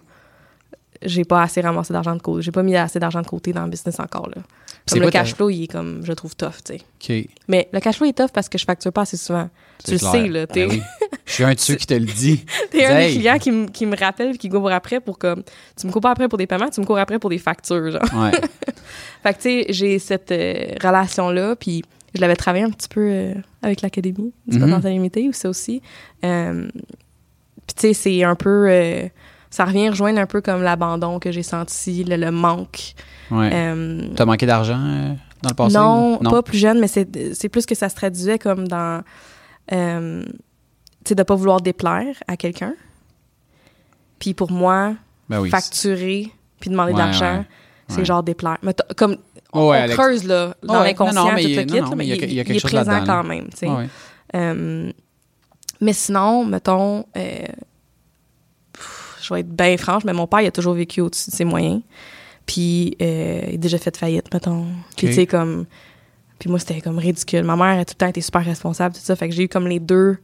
[1.02, 2.42] j'ai pas assez ramassé d'argent de côté.
[2.42, 4.42] J'ai pas mis assez d'argent de côté dans le business encore, là.
[4.86, 7.28] C'est Comme le cash flow, il est comme, je trouve tough, tu sais.
[7.48, 9.48] Mais le cash flow est tough parce que je facture pas assez souvent.
[9.86, 10.46] Tu C'est le sais, là.
[10.48, 10.82] Ben oui.
[11.26, 12.44] Je suis un de ceux qui te le dit.
[12.72, 15.44] t'es un des clients qui, me- qui me rappelle et qui court après pour comme.
[15.80, 17.92] Tu me cours pas après pour des paiements, tu me cours après pour des factures,
[17.92, 18.02] genre.
[18.16, 18.32] Ouais.
[19.24, 21.84] Fait que, tu sais, j'ai cette euh, relation-là, puis
[22.16, 24.66] je l'avais travaillé un petit peu euh, avec l'Académie du Mhm.
[24.66, 25.82] potentiel limité, ou ça aussi.
[26.26, 26.68] Euh,
[27.68, 28.68] puis, tu sais, c'est un peu...
[29.50, 32.94] ça revient rejoindre un peu comme l'abandon que j'ai senti, le, le manque.
[33.32, 33.50] Ouais.
[33.54, 35.76] Euh, T'as manqué d'argent euh, dans le passé?
[35.76, 39.04] non, pas plus jeune, mais c'est plus que ça se traduisait comme dans...
[39.72, 40.24] euh,
[41.04, 42.74] tu sais, de pas vouloir déplaire à quelqu'un.
[44.20, 44.94] Puis pour moi,
[45.30, 45.50] Ben oui.
[45.50, 47.46] facturer puis demander de Ouais, l'argent, ouais,
[47.88, 48.58] c'est genre déplaire.
[48.64, 49.18] Mais comme
[49.54, 52.44] Oh, on Alex- creuse là, dans Oh, l'inconscient, tout le kit, mais il y a-
[52.44, 53.68] quelque est chose présent quand même, tu sais.
[55.82, 57.46] Mais sinon, mettons, euh,
[59.30, 61.46] je vais être bien franche, mais mon père, il a toujours vécu au-dessus de ses
[61.46, 61.82] moyens.
[62.46, 64.66] Puis, euh, il a déjà fait faillite, mettons.
[64.98, 65.66] Puis, tu sais, comme.
[66.40, 67.44] Puis, moi, c'était comme ridicule.
[67.44, 69.16] Ma mère a tout le temps été super responsable, tout ça.
[69.16, 70.18] Fait que j'ai eu comme les deux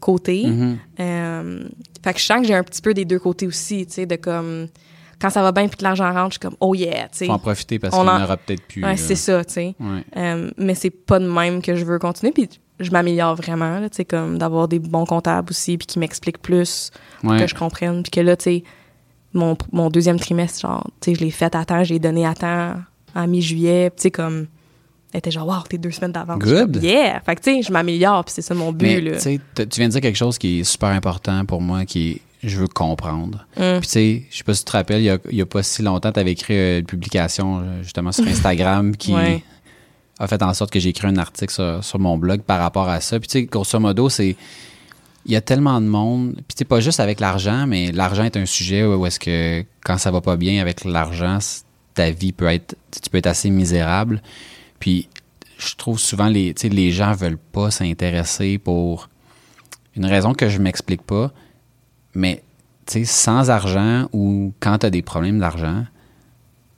[0.00, 0.46] côtés.
[0.46, 0.78] Mhm.
[1.00, 1.64] Euh,
[2.04, 4.06] fait que je sens que j'ai un petit peu des deux côtés aussi, tu sais,
[4.06, 4.68] de comme.
[5.20, 7.26] Quand ça va bien puis que l'argent rentre, je suis comme, oh yeah, tu sais.
[7.26, 8.82] Faut en profiter parce On qu'il n'y en- aura peut-être plus.
[8.84, 9.74] Ouais, c'est ça, tu sais.
[9.78, 10.04] Ouais.
[10.16, 12.32] Euh, mais c'est pas de même que je veux continuer.
[12.32, 12.48] Puis
[12.82, 16.90] je m'améliore vraiment, tu sais, comme d'avoir des bons comptables aussi, puis qui m'expliquent plus,
[17.20, 17.38] pour Ouais.
[17.40, 18.02] que je comprenne.
[18.02, 18.64] Puis que là, tu sais,
[19.34, 22.26] mon, mon deuxième trimestre, genre, tu sais, je l'ai fait à temps, je l'ai donné
[22.26, 22.74] à temps
[23.14, 24.46] en mi-juillet, puis tu sais, comme,
[25.12, 26.38] elle était genre, wow, t'es deux semaines d'avance.
[26.42, 26.80] Good.
[26.82, 27.20] Yeah!
[27.20, 29.12] Fait que, tu sais, je m'améliore, puis c'est ça mon but, Mais là.
[29.12, 31.84] tu sais, t- tu viens de dire quelque chose qui est super important pour moi,
[31.84, 33.46] qui est je veux comprendre.
[33.56, 33.78] Mm.
[33.78, 35.40] Puis tu sais, je sais pas si tu te rappelles, il y a, il y
[35.42, 39.14] a pas si longtemps, tu avais écrit euh, une publication euh, justement sur Instagram qui
[39.14, 39.44] Ouais.
[40.18, 42.88] A fait en sorte que j'ai écrit un article sur, sur mon blog par rapport
[42.88, 43.18] à ça.
[43.18, 44.36] Puis tu sais, grosso modo, c'est
[45.24, 48.36] il y a tellement de monde, puis sais, pas juste avec l'argent, mais l'argent est
[48.36, 51.38] un sujet où est-ce que quand ça va pas bien avec l'argent,
[51.94, 54.20] ta vie peut être, tu peux être assez misérable.
[54.80, 55.08] Puis
[55.58, 59.08] je trouve souvent les, tu sais, les gens veulent pas s'intéresser pour
[59.94, 61.30] une raison que je m'explique pas,
[62.14, 62.42] mais
[62.86, 65.84] tu sais, sans argent ou quand tu as des problèmes d'argent,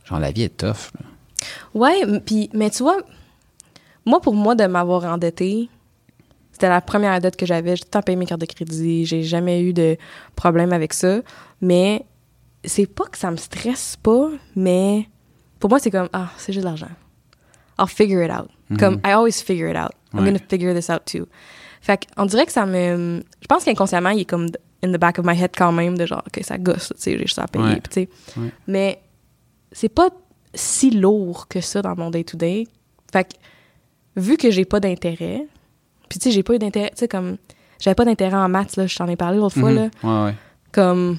[0.05, 0.93] genre la vie est tough.
[0.99, 1.07] là.
[1.75, 2.99] Ouais, puis, mais tu vois,
[4.07, 5.69] moi, pour moi, de m'avoir endetté,
[6.53, 7.77] c'était la première dette que j'avais.
[7.77, 9.05] J'ai tout le temps payé mes cartes de crédit.
[9.07, 9.97] J'ai jamais eu de
[10.37, 11.21] problème avec ça.
[11.61, 12.05] Mais
[12.65, 15.09] c'est pas que ça me stresse pas, mais
[15.59, 16.89] pour moi, c'est comme, ah, c'est juste de l'argent.
[17.79, 18.49] I'll figure it out.
[18.79, 19.93] Comme, I always figure it out.
[20.13, 20.27] I'm Ouais.
[20.27, 21.27] gonna figure this out too.
[21.81, 23.23] Fait qu'on dirait que ça me.
[23.41, 24.47] Je pense qu'inconsciemment, il est comme
[24.83, 27.13] in the back of my head quand même, de genre, OK, ça gosse, tu sais,
[27.19, 27.65] j'ai juste à payer.
[27.65, 27.81] Ouais.
[27.81, 28.09] tu sais.
[28.37, 28.51] Ouais.
[28.69, 29.03] Mais
[29.73, 30.09] c'est pas
[30.55, 32.67] si lourd que ça dans mon day-to-day.
[33.13, 33.35] Fait que,
[34.17, 35.47] vu que j'ai pas d'intérêt,
[36.09, 37.37] puis tu sais, j'ai pas eu d'intérêt, tu sais, comme,
[37.81, 39.77] j'avais pas d'intérêt en maths, là, je t'en ai parlé l'autre fois, Mhm.
[39.77, 40.35] là, Ouais, ouais.
[40.73, 41.19] comme,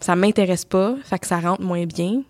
[0.00, 2.22] ça m'intéresse pas, fait que ça rentre moins bien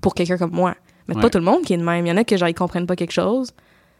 [0.00, 0.74] pour quelqu'un comme moi.
[1.08, 1.20] Mais Ouais.
[1.22, 2.06] pas tout le monde qui est de même.
[2.06, 3.50] Il y en a que, genre, ils comprennent pas quelque chose.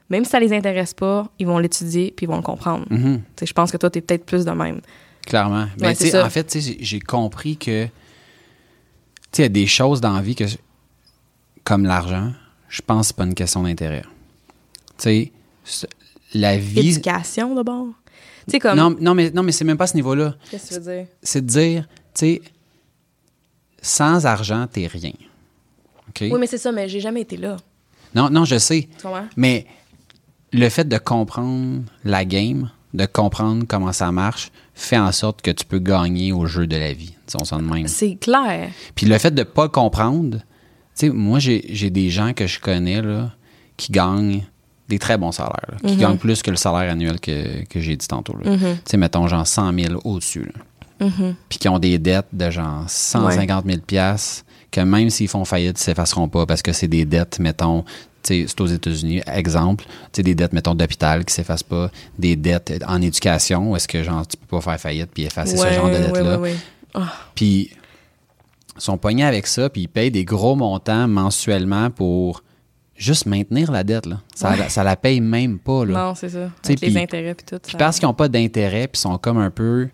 [0.09, 2.87] Même si ça les intéresse pas, ils vont l'étudier puis ils vont le comprendre.
[2.91, 3.19] Mhm.
[3.19, 4.81] Tu sais, je pense que toi, t'es peut-être plus de même.
[5.27, 5.67] Clairement.
[5.81, 6.25] Mais ça.
[6.25, 7.91] en fait, tu sais, j'ai- compris que, tu
[9.33, 10.45] sais, il y a des choses dans la vie que,
[11.65, 12.33] comme l'argent,
[12.69, 14.03] je pense que c'est pas une question d'intérêt.
[14.99, 15.33] Tu sais,
[16.35, 16.91] la vie.
[16.91, 17.89] Éducation, d'abord.
[18.61, 18.77] Comme.
[18.77, 20.35] Non, non, mais, non, mais c'est même pas à ce niveau-là.
[20.51, 21.07] Qu'est-ce que tu veux dire?
[21.23, 22.43] C'est de dire, tu sais,
[23.81, 25.13] sans argent, t'es rien.
[26.09, 26.23] OK?
[26.23, 27.57] Oui, mais c'est ça, mais j'ai jamais été là.
[28.15, 28.89] Non, non, je sais.
[29.01, 29.27] Comprends?
[29.37, 29.67] Mais
[30.53, 35.51] le fait de comprendre la game, de comprendre comment ça marche, fait en sorte que
[35.51, 37.15] tu peux gagner au jeu de la vie.
[37.27, 37.89] Ça de même.
[37.89, 38.71] C'est clair.
[38.95, 40.45] Puis le fait de pas comprendre, tu
[40.95, 43.33] sais, moi, j'ai des gens que je connais, là,
[43.77, 44.45] qui gagnent
[44.89, 47.97] des très bons salaires, là, qui gagnent plus que le salaire annuel que, que j'ai
[47.97, 48.37] dit tantôt.
[48.43, 48.57] là.
[48.59, 50.51] Tu sais, mettons, genre 100 000 au-dessus.
[51.01, 51.09] là.
[51.49, 55.79] Puis qui ont des dettes de genre 150 000 piastres, que même s'ils font faillite,
[55.81, 57.83] ils s'effaceront pas parce que c'est des dettes, mettons,
[58.23, 61.91] tu sais, c'est aux États-Unis, exemple, tu sais, des dettes, mettons, d'hôpital qui s'effacent pas,
[62.19, 65.57] des dettes en éducation, où est-ce que, genre, tu peux pas faire faillite puis effacer
[65.57, 66.39] ce genre de dettes-là.
[66.39, 66.57] ouais, ouais.
[66.95, 67.71] Ah, Puis
[68.77, 72.43] ils sont pognés avec ça, puis ils payent des gros montants mensuellement pour
[72.97, 74.07] juste maintenir la dette.
[74.07, 74.21] Là.
[74.35, 75.85] Ça, la, ça la paye même pas.
[75.85, 76.07] Là.
[76.07, 76.51] non, c'est ça.
[76.65, 77.59] Avec les intérêts puis tout.
[77.63, 79.89] Puis ça- parce qu'ils n'ont pas d'intérêt, puis sont comme un peu.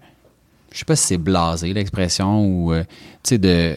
[0.73, 2.73] Je sais pas si c'est blasé l'expression ou.
[2.73, 2.85] euh,
[3.23, 3.77] tu sais, de.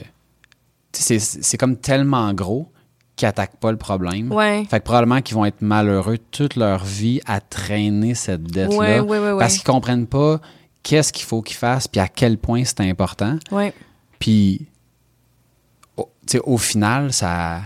[0.93, 2.69] C'est comme tellement gros
[3.15, 4.31] qu'ils n'attaquent pas le problème.
[4.31, 4.65] Ouais.
[4.69, 8.75] Fait que probablement qu'ils vont être malheureux toute leur vie à traîner cette dette-là.
[8.77, 9.39] Ouais, ouais, ouais, ouais.
[9.39, 10.41] Parce qu'ils comprennent pas
[10.83, 13.37] qu'est-ce qu'il faut qu'ils fassent, puis à quel point c'est important.
[13.51, 13.73] Ouais.
[14.19, 14.65] Puis,
[15.95, 16.09] au,
[16.43, 17.61] au final, ça.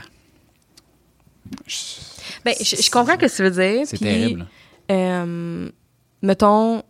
[2.43, 3.81] Ben, je, je comprends ce que tu veux dire.
[3.86, 4.45] C'est terrible.
[4.91, 5.69] euh,
[6.21, 6.84] mettons,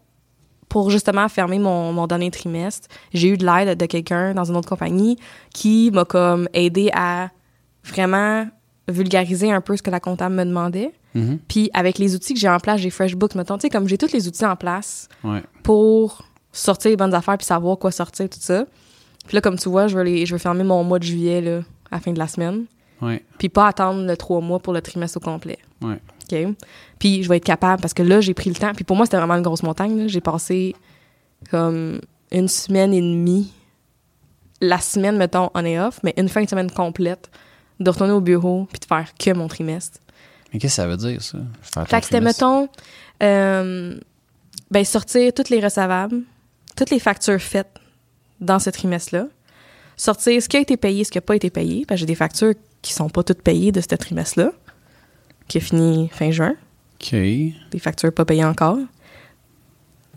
[0.70, 4.56] pour justement fermer mon, mon dernier trimestre, j'ai eu de l'aide de quelqu'un dans une
[4.58, 5.18] autre compagnie
[5.54, 7.30] qui m'a comme aidé à
[7.84, 8.48] vraiment
[8.88, 10.92] vulgariser un peu ce que la comptable me demandait.
[11.14, 11.40] Mhm.
[11.48, 13.98] Puis avec les outils que j'ai en place, j'ai FreshBooks, mettons, tu sais, comme j'ai
[13.98, 15.42] tous les outils en place Ouais.
[15.64, 18.66] pour sortir les bonnes affaires puis savoir quoi sortir, tout ça.
[19.28, 21.42] Puis là, comme tu vois, je veux, les, je veux fermer mon mois de juillet
[21.42, 22.66] là, à la fin de la semaine.
[23.06, 23.24] Ouais.
[23.38, 25.60] Puis pas attendre le trois mois pour le trimestre au complet.
[25.82, 26.00] Ouais.
[26.32, 26.56] OK?
[27.00, 28.74] Puis je vais être capable parce que là, j'ai pris le temps.
[28.74, 30.08] Puis pour moi, c'était vraiment une grosse montagne.
[30.08, 30.76] J'ai passé
[31.52, 33.54] comme une semaine et demie,
[34.62, 37.30] la semaine, mettons, on et off, mais une fin de semaine complète,
[37.80, 40.00] de retourner au bureau puis de faire que mon trimestre.
[40.54, 41.38] Mais qu'est-ce que ça veut dire, ça?
[41.62, 42.70] Faire Fait que c'était, mettons,
[43.22, 43.98] euh,
[44.72, 46.22] ben, sortir toutes les recevables,
[46.76, 47.78] toutes les factures faites
[48.40, 49.28] dans ce trimestre-là,
[49.98, 51.86] sortir ce qui a été payé, ce qui n'a pas été payé.
[51.86, 52.54] Parce que j'ai des factures
[52.86, 54.52] qui sont pas toutes payées de ce trimestre-là,
[55.48, 56.54] qui a fini fin juin.
[57.02, 57.12] OK.
[57.12, 58.78] Des factures pas payées encore.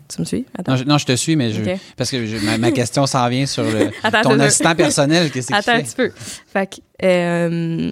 [0.07, 0.45] Tu me suis?
[0.57, 0.71] Attends.
[0.73, 1.61] Non, je, non, je te suis, mais je,
[1.97, 5.31] parce que je- ma, ma question s'en vient sur le, Attends, ton assistant personnel.
[5.31, 6.11] Qu'est-ce Attends un petit peu.
[6.15, 7.91] Fait que, euh,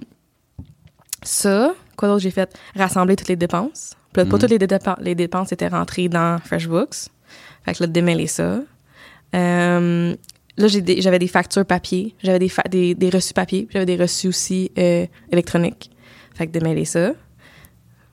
[1.22, 2.52] ça, quoi d'autre j'ai fait?
[2.76, 3.94] Rassembler toutes les dépenses.
[4.12, 4.40] Puis là, pas Mhm.
[4.40, 7.08] toutes les, dépenses, les dépenses étaient rentrées dans FreshBooks.
[7.64, 8.60] Fait que là, démêler ça.
[9.34, 10.14] Euh,
[10.58, 12.14] là, j'ai des- j'avais des factures papier.
[12.22, 13.66] J'avais des, fa- des, des reçus papier.
[13.70, 15.90] J'avais des reçus aussi euh, électroniques.
[16.34, 17.12] Fait que démêler ça.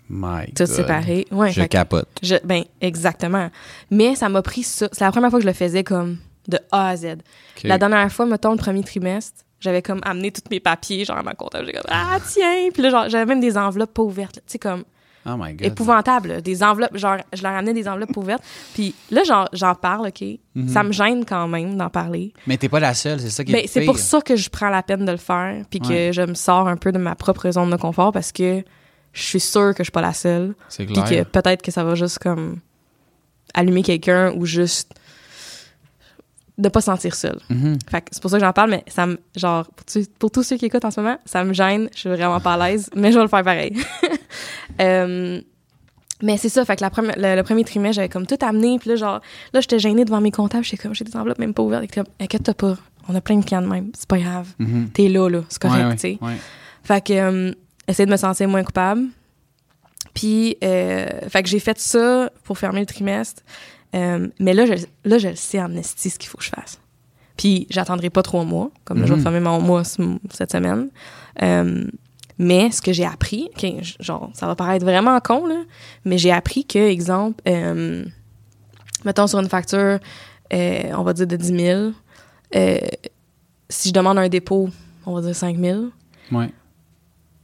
[0.09, 0.67] My Tout God.
[0.67, 1.25] séparé.
[1.31, 2.07] Ouais, Je capote.
[2.21, 3.49] je- ben, exactement.
[3.89, 4.87] Mais ça m'a pris ça.
[4.91, 7.17] C'est la première fois que je le faisais comme de A à Z.
[7.63, 11.23] La dernière fois, mettons, le premier trimestre, j'avais comme amené tous mes papiers, genre à
[11.23, 11.65] ma comptable.
[11.65, 12.69] J'étais comme, ah, tiens!
[12.71, 14.35] Puis là, genre, j'avais même des enveloppes pas ouvertes.
[14.35, 14.83] Tu sais, comme,
[15.25, 15.63] Oh my God.
[15.67, 16.41] épouvantable.
[16.41, 18.43] Des enveloppes, genre, je leur amenais des enveloppes ouvertes.
[18.73, 19.21] Puis là,
[19.53, 20.23] j'en parle, OK?
[20.55, 20.67] Mhm.
[20.69, 22.33] Ça me gêne quand même d'en parler.
[22.47, 24.49] Mais t'es pas la seule, c'est ça qui est Ben, c'est pour ça que je
[24.49, 26.13] prends la peine de le faire, puis que Ouais.
[26.13, 28.63] je me sors un peu de ma propre zone de confort parce que
[29.13, 30.55] je suis sûre que je suis pas la seule.
[30.69, 31.25] C'est Puis que clair.
[31.25, 32.59] peut-être que ça va juste comme
[33.53, 34.93] allumer quelqu'un ou juste
[36.57, 37.37] de pas se sentir seul.
[37.49, 37.77] Mhm.
[37.89, 40.43] Fait c'est pour ça que j'en parle, mais ça me, genre, pour, tu- pour tous
[40.43, 42.89] ceux qui écoutent en ce moment, ça me gêne, je suis vraiment pas à l'aise,
[42.95, 43.73] mais je vais le faire pareil.
[44.81, 45.39] Euh,
[46.21, 48.77] mais c'est ça, fait que la première- le, le premier trimestre, j'avais comme tout amené,
[48.79, 49.21] puis là, genre,
[49.53, 51.87] là, j'étais gênée devant mes comptables, j'étais comme, j'ai des enveloppes même pas ouvertes, et
[51.87, 54.89] comme, inquiète-toi pas, on a plein de cannes même, c'est pas grave, Mhm.
[54.93, 56.17] t'es là, là, c'est correct, Ouais, ouais, tu sais.
[56.21, 56.35] ouais.
[56.83, 57.51] Fait que, euh,
[57.87, 59.03] essayer de me sentir moins coupable.
[60.13, 63.41] Puis, euh, fait que j'ai fait ça pour fermer le trimestre.
[63.95, 64.73] Euh, mais là je,
[65.05, 66.79] là, je le sais, Amnesty, ce qu'il faut que je fasse.
[67.37, 69.23] Puis, j'attendrai pas trois mois, comme là, je vais Mhm.
[69.23, 70.89] fermer mon mois ce- cette semaine.
[71.41, 71.83] Euh,
[72.37, 73.49] mais ce que j'ai appris,
[73.99, 75.61] genre, ça va paraître vraiment con, là,
[76.05, 78.05] mais j'ai appris que, exemple, euh,
[79.03, 79.99] mettons sur une facture,
[80.53, 81.91] on va dire de 10 000,
[82.55, 82.77] euh,
[83.69, 84.69] si je demande un dépôt,
[85.05, 85.85] on va dire 5 000,
[86.31, 86.49] Ouais.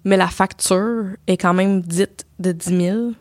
[0.06, 3.12] mais la facture est quand même dite de 10 000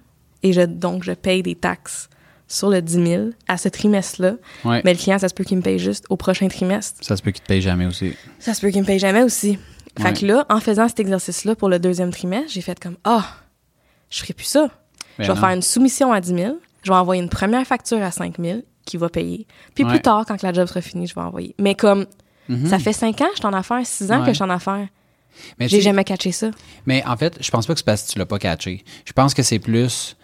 [0.45, 2.09] et je, donc je paye des taxes
[2.53, 4.35] sur le 10 000 à ce trimestre-là.
[4.65, 4.83] Ouais.
[4.85, 6.99] Mais le client, ça se peut qu'il me paye juste au prochain trimestre.
[7.05, 8.15] Ça se peut qu'il te paye jamais aussi.
[8.41, 9.59] Ça se peut qu'il me paye jamais aussi.
[9.97, 10.13] Fait Ouais.
[10.15, 13.25] que là, en faisant cet exercice-là pour le deuxième trimestre, j'ai fait comme Ah,
[14.11, 14.63] je ferai plus ça.
[15.19, 15.41] Ben je vais non.
[15.41, 16.57] faire une soumission à 10 000.
[16.83, 19.47] Je vais envoyer une première facture à 5 000 qui va payer.
[19.75, 19.91] Puis Ouais.
[19.91, 21.55] plus tard, quand la job sera finie, je vais envoyer.
[21.59, 22.07] Mais comme
[22.49, 22.67] Mhm.
[22.67, 24.51] ça fait 5 ans que je suis en affaires, 6 ans que je suis en
[24.51, 24.89] affaires,
[25.61, 26.51] Mais j'ai jamais catché ça.
[26.87, 28.83] Mais en fait, je pense pas que c'est parce que tu l'as pas catché.
[29.05, 30.17] Je pense que c'est plus.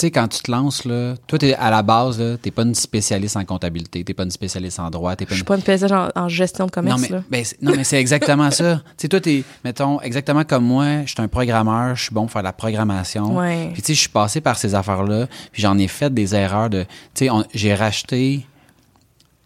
[0.00, 2.62] Tu sais, quand tu te lances, là, toi, t'es, à la base, là, t'es pas
[2.62, 5.56] une spécialiste en comptabilité, t'es pas une spécialiste en droit, t'es pas Je suis pas
[5.56, 7.02] une spécialiste en, en gestion de commerce.
[7.02, 7.22] non, mais, là.
[7.30, 8.76] ben, non, mais c'est exactement ça.
[8.96, 12.22] Tu sais, toi, t'es, mettons, exactement comme moi, je suis un programmeur, je suis bon
[12.22, 13.36] pour faire de la programmation.
[13.36, 13.68] Ouais.
[13.74, 16.70] Puis, tu sais, je suis passé par ces affaires-là, puis j'en ai fait des erreurs
[16.70, 16.86] de.
[17.14, 18.46] Tu sais, j'ai racheté.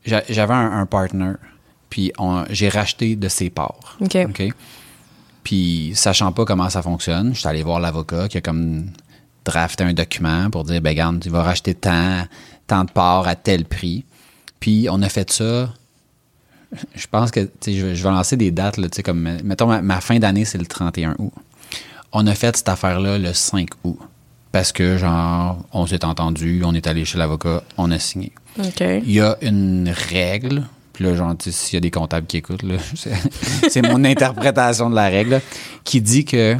[0.06, 1.32] j'a- J'avais un, un partner,
[1.90, 2.12] puis
[2.50, 3.96] j'ai racheté de ses parts.
[4.00, 4.16] OK.
[4.28, 4.52] OK?
[5.42, 8.86] Puis, sachant pas comment ça fonctionne, je suis allé voir l'avocat qui a comme
[9.44, 12.24] drafté un document pour dire, ben, regarde, tu vas racheter tant,
[12.66, 14.04] tant de parts à tel prix.
[14.60, 15.72] Puis, on a fait ça.
[16.94, 19.02] Je pense que, tu sais, je, vais- je vais lancer des dates, là, tu sais,
[19.02, 21.32] comme, mettons, ma, ma fin d'année, c'est le 31 août.
[22.12, 23.98] On a fait cette affaire-là le 5 août.
[24.50, 28.32] Parce que, genre, on s'est entendu, on est allé chez l'avocat, on a signé.
[29.04, 32.62] Il y a une règle, puis là, genre, s'il y a des comptables qui écoutent,
[32.62, 33.14] là, c'est,
[33.68, 35.40] c'est mon interprétation de la règle, là,
[35.82, 36.56] qui dit que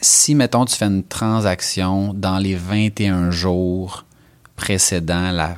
[0.00, 4.04] si, mettons, tu fais une transaction dans les 21 jours
[4.56, 5.56] précédant la,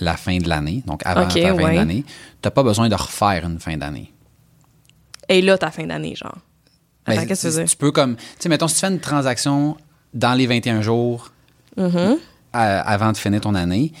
[0.00, 1.74] la fin de l'année, donc avant Ok, ta fin ouais.
[1.74, 2.12] d'année, tu
[2.44, 4.12] n'as pas besoin de refaire une fin d'année.
[5.28, 6.36] Et là, ta fin d'année, genre.
[7.06, 7.70] Attends, Ben, qu'est-ce que tu veux dire?
[7.70, 9.76] Tu peux comme, tu sais, mettons, si tu fais une transaction
[10.12, 11.30] dans les 21 jours
[11.76, 12.18] Mhm.
[12.52, 13.92] à- avant de finir ton année,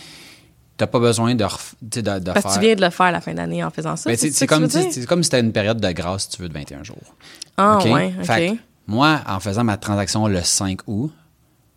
[0.76, 3.12] tu n'as pas besoin de, ref- de, de Parce que tu viens de le faire
[3.12, 4.10] la fin d'année en faisant ça.
[4.10, 6.54] Ben, c'est comme, c'est- comme si tu une période de grâce, si tu veux, de
[6.54, 7.14] 21 jours.
[7.56, 7.84] Ah, OK?
[7.84, 8.58] ouais, OK.
[8.90, 11.12] Moi, en faisant ma transaction le 5 août,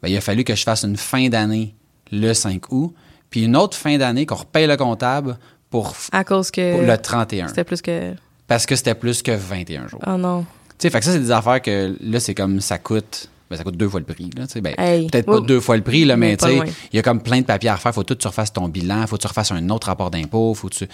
[0.01, 1.75] ben, il a fallu que je fasse une fin d'année
[2.11, 2.93] le 5 août,
[3.29, 5.37] puis une autre fin d'année qu'on repaye le comptable
[5.69, 7.47] pour, À cause que pour le 31.
[7.47, 8.13] c'était plus que.
[8.47, 10.01] Parce que c'était plus que 21 jours.
[10.05, 10.41] Oh non.
[10.69, 13.29] Tu sais, fait que ça, c'est des affaires que là, c'est comme ça coûte.
[13.49, 14.29] Ben, ça coûte deux fois le prix.
[14.35, 15.07] Là, ben, Hey.
[15.07, 17.69] Peut-être pas deux fois le prix, là, mais, il y a comme plein de papiers
[17.69, 17.93] à refaire.
[17.93, 20.53] Faut tout que tu refasses ton bilan, faut que tu refasses un autre rapport d'impôt,
[20.53, 20.87] faut que tu.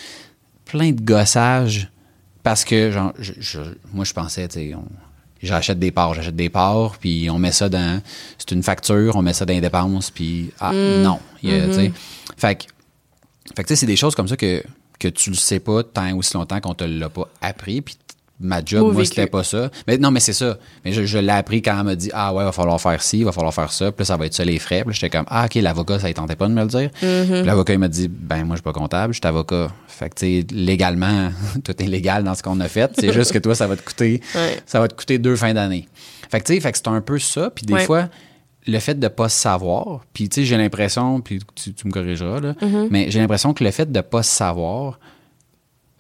[0.66, 1.90] Plein de gossages.
[2.44, 3.60] Parce que, genre, je- je-
[3.94, 4.86] moi, je pensais, tu sais, on-
[5.42, 8.02] j'achète des parts, j'achète des parts, puis on met ça dans.
[8.38, 10.52] C'est une facture, on met ça dans les dépenses, puis.
[10.60, 11.02] Ah, Mm.
[11.04, 11.20] non.
[11.44, 11.92] Il y a, tu sais.
[12.38, 12.64] Fait que,
[13.56, 14.64] fait que, tu sais, c'est des choses comme ça que,
[15.00, 17.82] que tu le sais pas tant aussi longtemps qu'on te l'a pas appris.
[17.82, 17.96] Puis
[18.40, 19.70] ma job, moi, c'était pas ça.
[19.88, 20.58] Mais non, mais c'est ça.
[20.86, 23.24] Mais je, je l'ai appris quand elle m'a dit, ah ouais, va falloir faire ci,
[23.24, 23.92] va falloir faire ça.
[23.92, 24.84] Puis là, ça va être ça les frais.
[24.86, 26.90] Puis j'étais comme, ah, OK, l'avocat, ça ne tentait pas de me le dire.
[27.04, 27.26] Mm-hmm.
[27.32, 29.68] Puis l'avocat, il m'a dit, ben, moi, je suis pas comptable, je suis avocat.
[29.88, 31.30] Fait que, tu sais, légalement,
[31.64, 32.92] tout est légal dans ce qu'on a fait.
[32.98, 34.58] C'est juste que toi, ça va te coûter, Ouais.
[34.66, 35.88] ça va te coûter deux fins d'année.
[36.32, 37.50] Fait que, tu sais, fait que c'est un peu ça.
[37.50, 37.86] Puis des Ouais.
[37.86, 38.08] fois,
[38.68, 42.40] le fait de pas savoir, puis tu sais, j'ai l'impression, puis tu, tu me corrigeras,
[42.40, 42.88] là, Mm-hmm.
[42.92, 45.00] mais j'ai l'impression que le fait de pas savoir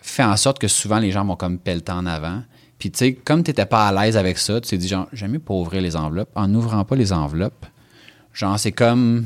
[0.10, 2.41] fait en sorte que souvent les gens vont comme pelleter en avant.
[2.78, 5.08] Puis tu sais, comme tu n'étais pas à l'aise avec ça, tu t'es dit genre,
[5.12, 6.30] j'aime mieux pas ouvrir les enveloppes.
[6.36, 7.65] En n'ouvrant pas les enveloppes,
[8.34, 9.26] genre, c'est comme.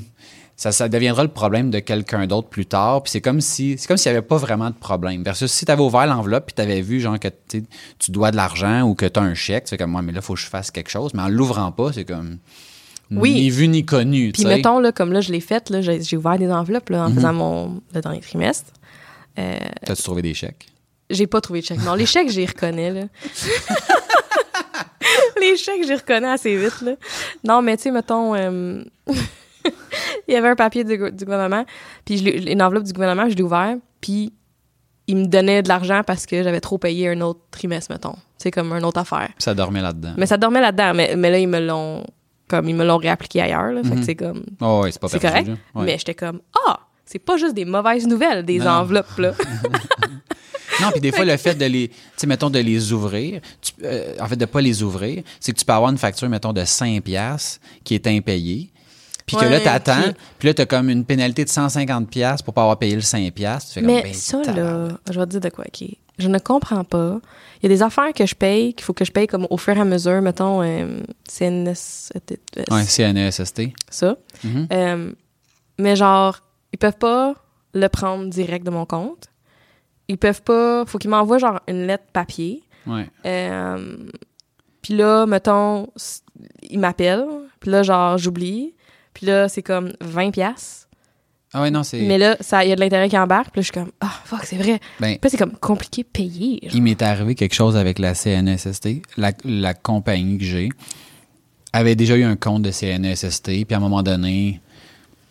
[0.56, 3.02] Ça, ça deviendra le problème de quelqu'un d'autre plus tard.
[3.02, 5.24] Puis c'est comme si c'est comme s'il n'y avait pas vraiment de problème.
[5.24, 7.66] Versus si tu avais ouvert l'enveloppe puis tu avais vu genre que tu
[7.98, 10.20] tu dois de l'argent ou que tu as un chèque, c'est comme moi, mais là,
[10.20, 11.12] il faut que je fasse quelque chose.
[11.16, 12.38] Mais en l'ouvrant pas, c'est comme
[13.12, 13.34] Oui.
[13.34, 14.32] ni vu ni connu.
[14.32, 17.10] Puis tu mettons, là, comme là, je l'ai fait, j'ai ouvert des enveloppes là, en
[17.10, 17.16] Mhm.
[17.16, 18.72] faisant mon, le dernier trimestre.
[19.40, 20.68] Euh, T'as-tu trouvé des chèques?
[21.14, 21.84] J'ai pas trouvé de chèque.
[21.84, 23.02] Non, les chèques, j'y reconnais, là.
[25.42, 26.94] les chèques, j'y reconnais assez vite, là.
[27.44, 28.84] Non, mais tu sais, mettons, euh,
[30.28, 31.66] il y avait un papier du, du gouvernement,
[32.06, 34.34] puis je l'ai- une enveloppe du gouvernement, je l'ai ouvert, puis
[35.08, 38.16] il me donnait de l'argent parce que j'avais trop payé un autre trimestre, mettons.
[38.38, 39.30] C'est comme une autre affaire.
[39.38, 40.14] Ça dormait là-dedans.
[40.18, 42.04] Mais ça dormait là-dedans, mais, mais là, ils me l'ont
[42.50, 43.82] comme ils me l'ont réappliqué ailleurs, là.
[43.84, 44.04] Fait que Mhm.
[44.04, 45.48] c'est comme Oh, ouais, c'est pas correct.
[45.76, 45.86] Ouais.
[45.86, 48.72] Mais j'étais comme Ah, c'est pas juste des mauvaises nouvelles, des Non.
[48.72, 49.32] enveloppes, là.
[50.82, 53.74] Non, puis des fois, le fait de les, tu sais, mettons, de les ouvrir, tu-
[53.84, 56.54] euh, en fait, de pas les ouvrir, c'est que tu peux avoir une facture, mettons,
[56.54, 58.70] de 5 piastres qui est impayée.
[59.26, 62.44] Puis que Ouais, là, t'attends, puis- puis là, t'as comme une pénalité de 150 piastres
[62.44, 63.70] pour pas avoir payé le 5 piastres.
[63.70, 65.88] Tu fais comme, Mais ben, ça, là, je vais te dire de quoi, OK.
[66.20, 67.20] Je ne comprends pas.
[67.62, 69.58] Il y a des affaires que je paye, qu'il faut que je paye comme au
[69.58, 72.12] fur et à mesure, mettons, euh, CNS,
[72.70, 73.62] Ouais, CNESST.
[73.90, 74.16] ça.
[74.44, 74.68] Mhm.
[74.72, 75.12] Euh,
[75.80, 76.40] mais genre,
[76.74, 77.34] ils peuvent pas
[77.74, 79.28] le prendre direct de mon compte.
[80.08, 80.86] Ils peuvent pas.
[80.86, 82.64] Faut qu'ils m'envoient genre une lettre papier.
[82.86, 83.08] Ouais.
[83.26, 83.96] Euh,
[84.82, 85.88] puis là, mettons,
[86.70, 87.26] ils m'appellent.
[87.60, 88.74] Puis là, genre, j'oublie.
[89.14, 90.88] Puis là, c'est comme 20 pièces.
[91.54, 92.02] Ah ouais, non, c'est.
[92.02, 93.52] Mais là, il y a de l'intérêt qui embarque.
[93.52, 94.80] Puis là, je suis comme, ah, fuck, c'est vrai.
[95.00, 96.60] Ben, Puis c'est comme compliqué de payer.
[96.64, 96.72] genre.
[96.76, 99.04] Il m'est arrivé quelque chose avec la CNSST.
[99.18, 100.70] La, la compagnie que j'ai
[101.72, 104.62] avait déjà eu un compte de CNSST, puis à un moment donné,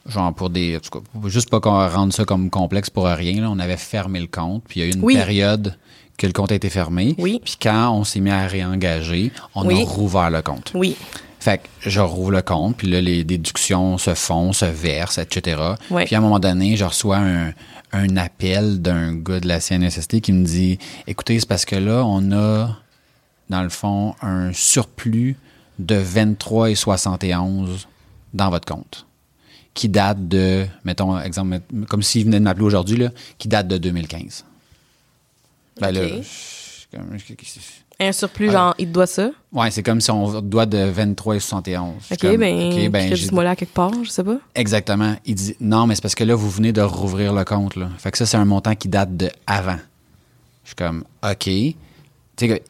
[0.06, 0.76] genre pour des.
[0.76, 3.76] en tout cas, juste pas qu'on rende ça comme complexe pour rien, là, on avait
[3.76, 5.14] fermé le compte, puis il y a eu une Oui.
[5.14, 5.76] période
[6.18, 7.14] que le compte a été fermé.
[7.18, 7.40] Oui.
[7.42, 9.82] Puis quand on s'est mis à réengager, on Oui.
[9.82, 10.72] a rouvert le compte.
[10.74, 10.96] Oui.
[11.40, 15.60] Fait que je rouvre le compte, puis là, les déductions se font, se versent, etc.
[15.90, 16.04] Ouais.
[16.04, 17.52] Puis à un moment donné, je reçois un,
[17.92, 22.04] un appel d'un gars de la CNSST qui me dit Écoutez, c'est parce que là,
[22.06, 22.76] on a,
[23.50, 25.36] dans le fond, un surplus
[25.80, 27.88] de 23 et 71
[28.34, 29.06] dans votre compte,
[29.74, 33.78] qui date de, mettons, exemple, comme s'il venait de m'appeler aujourd'hui, là, qui date de
[33.78, 34.44] 2015.
[35.80, 36.98] Ben là, je-
[38.00, 38.52] Un surplus, Ouais.
[38.52, 39.30] genre, il te doit ça?
[39.52, 41.94] Ouais, c'est comme si on doit de 23 et 71.
[42.00, 44.38] Je suis OK, comme, ben, OK, ben, j'ai- crédite-moi là quelque part, je sais pas.
[44.56, 45.14] Exactement.
[45.24, 47.76] Il dit non, mais c'est parce que là, vous venez de rouvrir le compte.
[47.76, 47.88] Là.
[47.98, 49.78] Fait que ça, c'est un montant qui date de avant.
[50.64, 51.44] Je suis comme OK.
[51.44, 51.74] Tu
[52.38, 52.62] sais,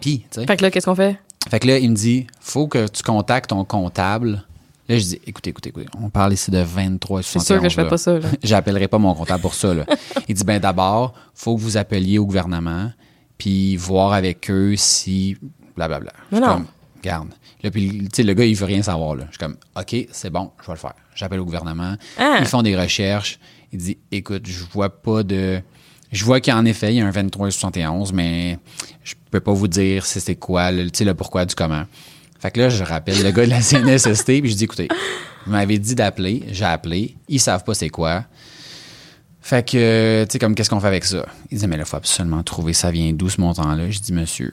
[0.00, 0.46] pis, tu sais.
[0.46, 1.18] Fait que là, qu'est-ce qu'on fait?
[1.48, 4.44] Fait que là, il me dit faut que tu contactes ton comptable.
[4.88, 7.46] Là, je dis écoutez, écoutez, écoutez, on parle ici de 23 et C'est 71.
[7.46, 8.18] sûr que je fais pas ça.
[8.42, 9.74] J'appellerai pas mon comptable pour ça.
[9.74, 9.84] Là.
[10.28, 12.92] Il dit ben d'abord, faut que vous appeliez au gouvernement,
[13.38, 15.36] puis voir avec eux si
[15.74, 16.12] blablabla.
[16.30, 16.54] Je suis Mais non.
[16.54, 16.66] comme,
[17.02, 17.28] Garde.
[17.62, 19.14] Là, puis, le gars, il veut rien savoir.
[19.14, 19.24] Là.
[19.26, 20.94] Je suis comme, OK, c'est bon, je vais le faire.
[21.14, 21.96] J'appelle au gouvernement.
[22.18, 22.36] Ah.
[22.40, 23.38] Ils font des recherches.
[23.72, 25.60] Il dit, écoute, je vois pas de.
[26.12, 28.58] Je vois qu'en effet, il y a un 2371, mais
[29.02, 31.84] je peux pas vous dire si c'est quoi, le pourquoi du comment.
[32.38, 34.88] Fait que là, je rappelle le gars de la CNSST, puis je dis, écoutez,
[35.46, 38.24] vous m'avez dit d'appeler, j'ai appelé, ils savent pas c'est quoi.
[39.40, 41.24] Fait que, tu sais, comme, qu'est-ce qu'on fait avec ça?
[41.52, 43.90] Il dit, mais là, il faut absolument trouver ça vient d'où ce montant-là?
[43.90, 44.52] Je dis, monsieur,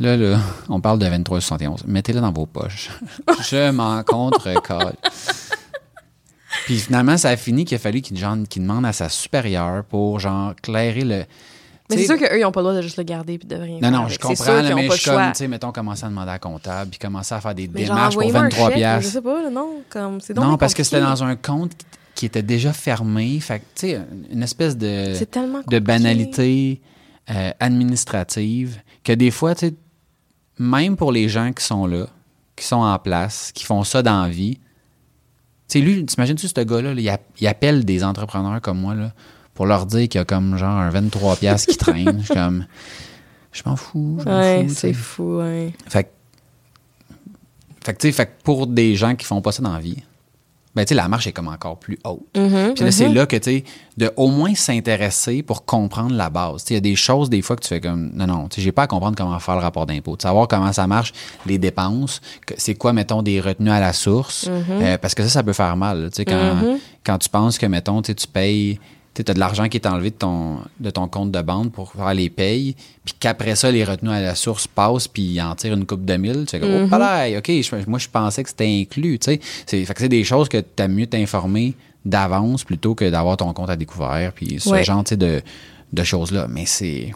[0.00, 1.82] là, là, on parle de 23,71.
[1.86, 2.90] Mettez-le dans vos poches.
[3.48, 4.96] Je m'en contre colle.
[6.64, 10.54] Puis finalement, ça a fini qu'il a fallu qu'il demande à sa supérieure pour, genre,
[10.60, 11.24] clairer le.
[11.90, 13.56] Mais c'est sûr qu'eux, ils ont pas le droit de juste le garder puis de
[13.56, 16.04] rien non, faire non, je comprends, là, mais je suis comme, tu sais, mettons, commencer
[16.04, 18.44] à demander à comptable, puis commencer à faire des Mais genre, démarches pour envoyez-moi un
[18.50, 19.08] 23 chèque, piastres.
[19.08, 21.72] Je sais pas, non, comme, c'est donc Non, parce que c'était dans un compte
[22.14, 23.38] qui était déjà fermé.
[23.40, 25.14] Fait tu sais, une espèce de,
[25.70, 26.80] de banalité
[27.30, 29.74] euh, administrative que des fois, tu sais,
[30.58, 32.06] même pour les gens qui sont là,
[32.56, 34.56] qui sont en place, qui font ça dans la vie,
[35.68, 38.94] tu sais, lui, t'imagines-tu ce gars-là, là, il, a- il appelle des entrepreneurs comme moi,
[38.94, 39.12] là,
[39.58, 42.18] pour leur dire qu'il y a comme genre un 23 piastres qui traîne.
[42.20, 42.64] Je suis comme,
[43.50, 44.80] je m'en fous, je m'en Ouais, fous, tu sais.
[44.80, 45.72] c'est fou, ouais.
[45.88, 46.08] Fait que,
[47.84, 49.96] fait que, fait pour des gens qui font pas ça dans la vie,
[50.76, 52.20] ben, tu sais, la marche est comme encore plus haute.
[52.36, 53.64] Mhm, Puis là, c'est là que, tu sais,
[53.96, 56.62] de au moins s'intéresser pour comprendre la base.
[56.62, 58.48] Tu sais, il y a des choses, des fois, que tu fais comme, non, non,
[58.48, 60.14] tu sais, j'ai pas à comprendre comment faire le rapport d'impôt.
[60.14, 61.12] De savoir comment ça marche,
[61.46, 62.20] les dépenses,
[62.58, 64.46] c'est quoi, mettons, des retenues à la source.
[64.46, 64.64] Mhm.
[64.82, 66.10] Euh, parce que ça, ça peut faire mal.
[66.12, 68.78] Tu sais, quand, quand tu penses que, mettons, tu payes,
[69.24, 71.92] tu as de l'argent qui est enlevé de ton, de ton compte de banque pour
[71.92, 75.54] faire les payes, puis qu'après ça, les retenues à la source passent, puis ils en
[75.54, 78.42] tirent une coupe de mille, tu fais comme, oh, palais, OK, je- moi, je pensais
[78.42, 79.40] que c'était inclus, tu sais.
[79.66, 83.52] C'est, fait que c'est des choses que tu mieux t'informer d'avance plutôt que d'avoir ton
[83.52, 84.84] compte à découvert, puis ce Ouais.
[84.84, 85.42] genre, tu sais, de,
[85.92, 86.46] de choses-là.
[86.48, 87.12] Mais c'est...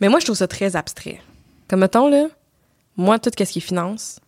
[0.00, 1.20] Mais moi, je trouve ça très abstrait.
[1.68, 2.26] Comme mettons, là,
[2.96, 4.18] moi, tout ce qui est finance,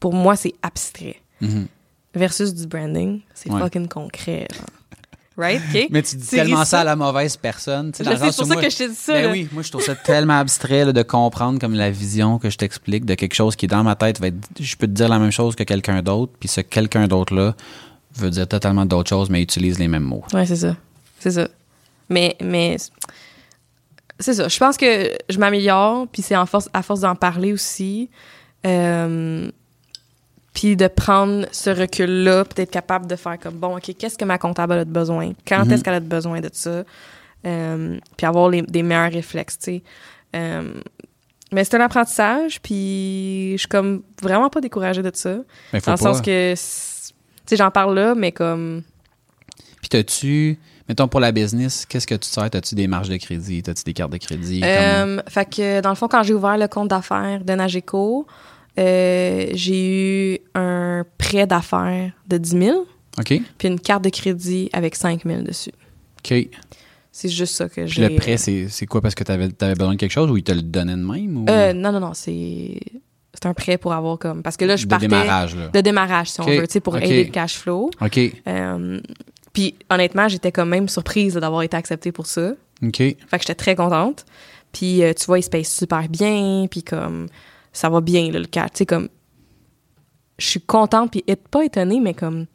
[0.00, 1.16] pour moi, c'est abstrait.
[1.40, 1.66] Mhm.
[2.14, 3.60] Versus du branding, c'est Ouais.
[3.60, 4.46] fucking concret.
[4.52, 4.64] genre.
[5.38, 5.62] Right?
[5.90, 7.92] Mais tu dis tellement ça à la mauvaise personne.
[7.94, 9.30] c'est pour ça moi- que je t'ai dit ça, Ben là.
[9.30, 12.58] oui, moi je trouve ça tellement abstrait là, de comprendre comme la vision que je
[12.58, 15.08] t'explique de quelque chose qui est dans ma tête va être, je peux te dire
[15.08, 17.54] la même chose que quelqu'un d'autre, puis ce quelqu'un d'autre là
[18.16, 20.24] veut dire totalement d'autres choses, mais utilise les mêmes mots.
[20.34, 20.74] Ouais, c'est ça.
[21.20, 21.46] C'est ça.
[22.08, 22.76] Mais, mais
[24.18, 24.48] c'est ça.
[24.48, 28.10] Je pense que je m'améliore, puis c'est en force, à force d'en parler aussi.
[28.66, 29.48] Euh,
[30.60, 34.38] puis de prendre ce recul-là, peut-être capable de faire comme, bon, OK, qu'est-ce que ma
[34.38, 35.30] comptable a de besoin?
[35.46, 35.70] Quand Mhm.
[35.72, 36.82] est-ce qu'elle a de besoin de ça?
[37.46, 39.82] Euh, puis avoir les- des meilleurs réflexes, tu sais.
[40.34, 40.72] Euh,
[41.52, 45.34] mais c'est un apprentissage, puis je suis comme vraiment pas découragée de ça.
[45.36, 45.42] Faut
[45.72, 45.96] Dans le pas.
[45.96, 48.82] sens que, tu sais, j'en parle là, mais comme...
[49.80, 52.50] Puis t'as-tu, mettons pour la business, qu'est-ce que tu sers?
[52.50, 53.62] T'as-tu des marges de crédit?
[53.62, 54.60] T'as-tu des cartes de crédit?
[54.64, 58.26] Euh, fait que dans le fond, quand j'ai ouvert le compte d'affaires de Nageco,
[58.78, 62.86] euh, j'ai eu un prêt d'affaires de 10 000,
[63.18, 63.40] OK.
[63.58, 65.72] puis une carte de crédit avec 5 000 dessus.
[66.18, 66.48] OK.
[67.10, 68.08] C'est juste ça que j'ai.
[68.08, 69.00] le prêt, c'est, c'est quoi?
[69.00, 71.38] Parce que t'avais, avais besoin de quelque chose ou ils te le donnaient de même?
[71.38, 71.46] Ou...
[71.50, 72.78] Euh, non, non, non, c'est
[73.34, 75.68] c'est un prêt pour avoir comme parce que là je de partais démarrage, là.
[75.68, 77.90] de démarrage si on veut, tu sais pour aider le cash flow.
[78.00, 78.18] OK.
[78.46, 79.00] Euh,
[79.52, 82.52] puis honnêtement, j'étais quand même surprise d'avoir été acceptée pour ça.
[82.82, 82.96] OK.
[82.96, 84.24] Fait que j'étais très contente.
[84.72, 87.26] Puis euh, tu vois, il se paye super bien, puis comme
[87.78, 89.08] ça va bien là, le cash, tu sais comme
[90.38, 92.46] je suis contente puis pas étonnée mais comme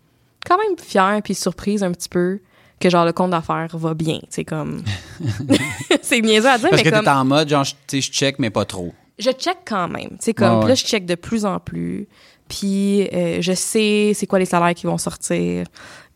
[0.45, 2.39] quand même fière puis surprise un petit peu
[2.79, 4.83] que genre le compte d'affaires va bien, tu sais comme
[6.01, 8.01] c'est niaiseux à dire Parce mais que comme t'es en mode, genre, je- tu sais,
[8.01, 8.93] je check, mais pas trop.
[9.19, 10.09] je check quand même.
[10.11, 10.67] Tu sais, comme, ouais.
[10.69, 12.07] là, je check de plus en plus.
[12.49, 15.65] Puis, euh, je sais c'est quoi les salaires qui vont sortir,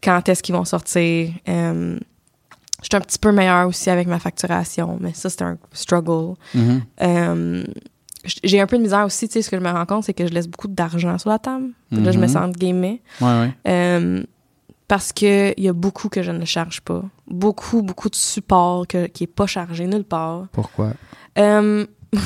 [0.04, 1.30] quand est-ce qu'ils vont sortir.
[1.48, 1.98] Euh,
[2.82, 6.36] je suis un petit peu meilleure aussi avec ma facturation, mais ça, c'est un struggle.
[7.02, 7.74] Euh, j-
[8.44, 10.14] j'ai un peu de misère aussi, tu sais, ce que je me rends compte, c'est
[10.14, 11.68] que je laisse beaucoup d'argent sur la table.
[11.92, 12.28] Là, je me Mhm.
[12.28, 13.02] sens entre guillemets.
[13.22, 13.54] Ouais, ouais.
[13.68, 14.24] Euh,
[14.88, 17.04] parce qu'il y a beaucoup que je ne charge pas.
[17.28, 20.48] Beaucoup, beaucoup de support que, qui est pas chargé nulle part.
[20.52, 20.94] Pourquoi?
[21.38, 21.86] Euh,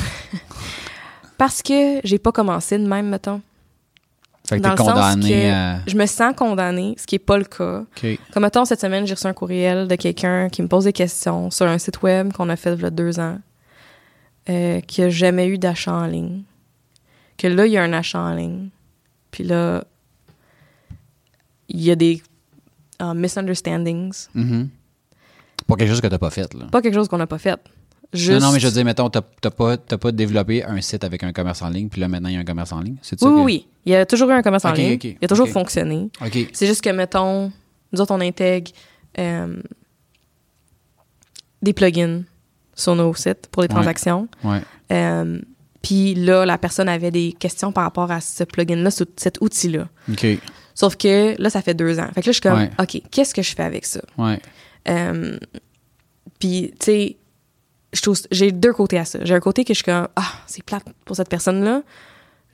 [1.38, 3.42] parce que j'ai pas commencé de même, mettons.
[4.48, 5.80] Fait que Dans le sens que à.
[5.88, 7.84] Je me sens condamnée, ce qui est pas le cas.
[8.34, 11.50] Comme mettons, cette semaine, j'ai reçu un courriel de quelqu'un qui me pose des questions
[11.52, 13.38] sur un site web qu'on a fait il y a deux ans,
[14.52, 16.43] euh, qui a jamais eu d'achat en ligne.
[17.38, 18.70] Que là, il y a un achat en ligne.
[19.32, 19.84] Puis là,
[21.70, 22.22] il y a des
[23.02, 24.28] euh, misunderstandings.
[24.36, 24.70] Mhm.
[25.68, 26.66] Pas quelque chose que t'as pas fait, là.
[26.72, 27.60] Pas quelque chose qu'on n'a pas fait.
[28.14, 28.41] Juste...
[28.41, 31.24] Non, non, mais je veux dire, mettons, t'as t'as pas, pas développé un site avec
[31.24, 32.97] un commerce en ligne, puis là, maintenant, il y a un commerce en ligne.
[33.02, 33.68] C'est ça Oui, que- oui.
[33.86, 34.99] Il y a toujours eu un commerce en ligne.
[35.02, 36.10] il a toujours fonctionné.
[36.52, 37.52] C'est juste que, mettons,
[37.93, 38.72] nous autres, on intègre
[39.18, 39.62] euh,
[41.62, 42.24] des plugins
[42.76, 44.28] sur nos sites pour les transactions.
[44.43, 44.61] Ouais.
[44.91, 45.39] Euh,
[45.82, 49.88] Puis là, la personne avait des questions par rapport à ce plugin-là, ce- cet outil-là.
[50.11, 50.26] OK.
[50.76, 52.07] Sauf que là, ça fait deux ans.
[52.13, 52.69] Fait que là, je suis comme, Ouais.
[52.80, 53.99] OK, qu'est-ce que je fais avec ça?
[54.17, 54.39] Ouais.
[54.89, 55.38] Euh,
[56.39, 57.17] Puis, tu sais,
[58.32, 59.19] j'ai deux côtés à ça.
[59.24, 61.82] J'ai un côté que je suis comme, ah, c'est plate pour cette personne-là.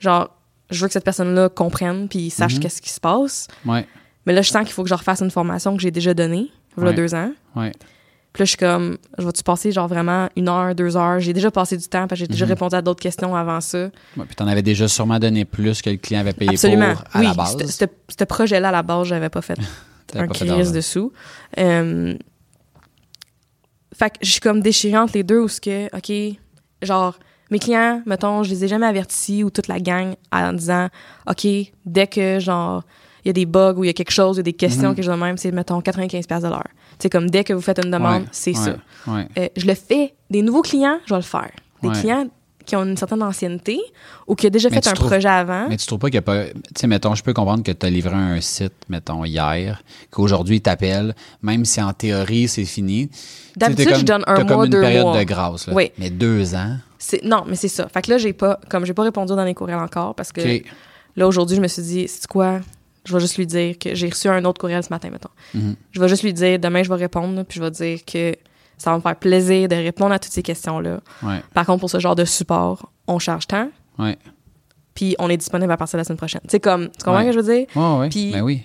[0.00, 0.34] Genre,
[0.70, 2.60] je veux que cette personne-là comprenne puis sache Mhm.
[2.60, 3.46] qu'est-ce qui se passe.
[3.64, 3.86] Ouais.
[4.26, 6.50] Mais là, je sens qu'il faut que je refasse une formation que j'ai déjà donnée,
[6.76, 7.32] il y a deux ans.
[7.56, 7.72] Ouais.
[8.32, 11.18] Puis là, je suis comme, je vais-tu passer genre vraiment une heure, deux heures?
[11.18, 12.50] J'ai déjà passé du temps parce que j'ai déjà Mhm.
[12.52, 13.84] répondu à d'autres questions avant ça.
[14.16, 16.92] Ouais, Puis t'en avais déjà sûrement donné plus que le client avait payé Absolument.
[16.94, 17.56] pour à oui, la base.
[18.08, 19.58] ce projet-là, à la base, j'avais pas fait
[20.14, 21.12] un pas crise dessous.
[21.58, 22.14] Euh,
[23.94, 26.36] fait que je suis comme déchirée entre les deux où ce que, OK,
[26.82, 27.18] genre,
[27.50, 30.88] mes clients, mettons, je les ai jamais avertis ou toute la gang en disant,
[31.28, 31.46] OK,
[31.86, 32.84] dès que, genre,
[33.24, 34.52] il y a des bugs ou il y a quelque chose, il y a des
[34.52, 34.94] questions Mhm.
[34.96, 36.68] que je donne même, c'est, mettons, 95$ piastres de l'heure.
[36.98, 38.76] C'est comme, dès que vous faites une demande, Ouais, c'est ouais, ça.
[39.06, 39.28] Ouais.
[39.38, 40.14] Euh, je le fais.
[40.30, 41.50] Des nouveaux clients, je vais le faire.
[41.82, 42.26] Des clients
[42.66, 43.80] qui ont une certaine ancienneté
[44.26, 45.68] ou qui ont déjà Mais fait un trouves- projet avant.
[45.70, 46.44] Mais tu trouves pas qu'il y a pas.
[46.46, 50.56] Tu sais, mettons, je peux comprendre que tu as livré un site, mettons, hier, qu'aujourd'hui,
[50.56, 53.08] il t'appelle, même si en théorie, c'est fini.
[53.56, 55.18] D'habitude, je donne un t'as comme mois, une deux période mois.
[55.18, 55.66] de grâce.
[55.66, 55.72] Là.
[55.74, 55.92] Oui.
[55.98, 56.76] Mais deux ans?
[57.22, 57.88] Non, mais c'est ça.
[57.88, 60.42] Fait que là, j'ai pas, comme j'ai pas répondu dans les courriels encore parce que
[61.16, 62.58] là, aujourd'hui, je me suis dit, c'est quoi?
[63.08, 65.30] Je vais juste lui dire que j'ai reçu un autre courriel ce matin, mettons.
[65.54, 65.74] Mhm.
[65.92, 68.34] Je vais juste lui dire, demain, je vais répondre, puis je vais dire que
[68.76, 71.00] ça va me faire plaisir de répondre à toutes ces questions-là.
[71.22, 74.16] Ouais, Par contre, pour ce genre de support, on charge tant, ouais.
[74.94, 76.40] puis on est disponible à partir de la semaine prochaine.
[76.44, 77.22] Tu sais, comme, tu comprends Ouais.
[77.32, 77.66] ce que je veux dire?
[77.76, 78.08] Ouais.
[78.08, 78.62] Puis- Ben oui.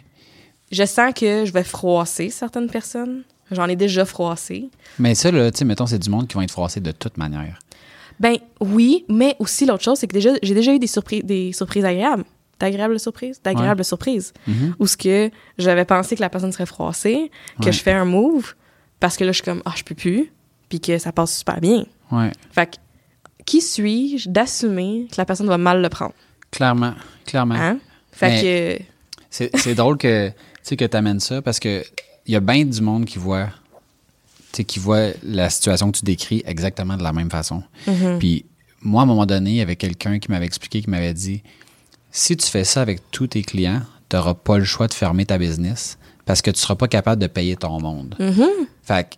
[0.71, 3.23] Je sens que je vais froisser certaines personnes.
[3.51, 4.69] J'en ai déjà froissé.
[4.97, 7.17] Mais ça, là, tu sais, mettons, c'est du monde qui vont être froissés de toute
[7.17, 7.59] manière.
[8.19, 11.51] Ben oui, mais aussi l'autre chose, c'est que déjà, j'ai déjà eu des surprises, des
[11.53, 12.23] surprises agréables.
[12.63, 13.41] D'agréables surprises?
[13.43, 14.31] D'agréables surprises.
[14.47, 14.75] Mhm.
[14.79, 17.71] Où ce que j'avais pensé que la personne serait froissée, que Ouais.
[17.73, 18.53] je fais un move,
[19.01, 20.31] parce que là, je suis comme, ah, je peux plus,
[20.69, 21.85] puis que ça passe super bien.
[22.11, 22.75] Ouais, Fait que,
[23.45, 26.13] qui suis-je d'assumer que la personne va mal le prendre?
[26.51, 26.93] clairement,
[27.25, 27.55] clairement.
[27.55, 27.79] Hein?
[28.11, 28.85] Fait Mais-
[29.29, 30.31] que, C'est drôle que
[30.65, 31.83] tu que amènes ça parce que
[32.27, 33.49] il y a bien du monde qui voit
[34.53, 37.63] qui voit la situation que tu décris exactement de la même façon.
[37.87, 38.19] Mhm.
[38.19, 38.45] Puis
[38.81, 41.41] moi à un moment donné, il y avait quelqu'un qui m'avait expliqué qui m'avait dit
[42.13, 45.25] si tu fais ça avec tous tes clients, tu n'auras pas le choix de fermer
[45.25, 48.15] ta business parce que tu seras pas capable de payer ton monde.
[48.83, 49.15] Fait que,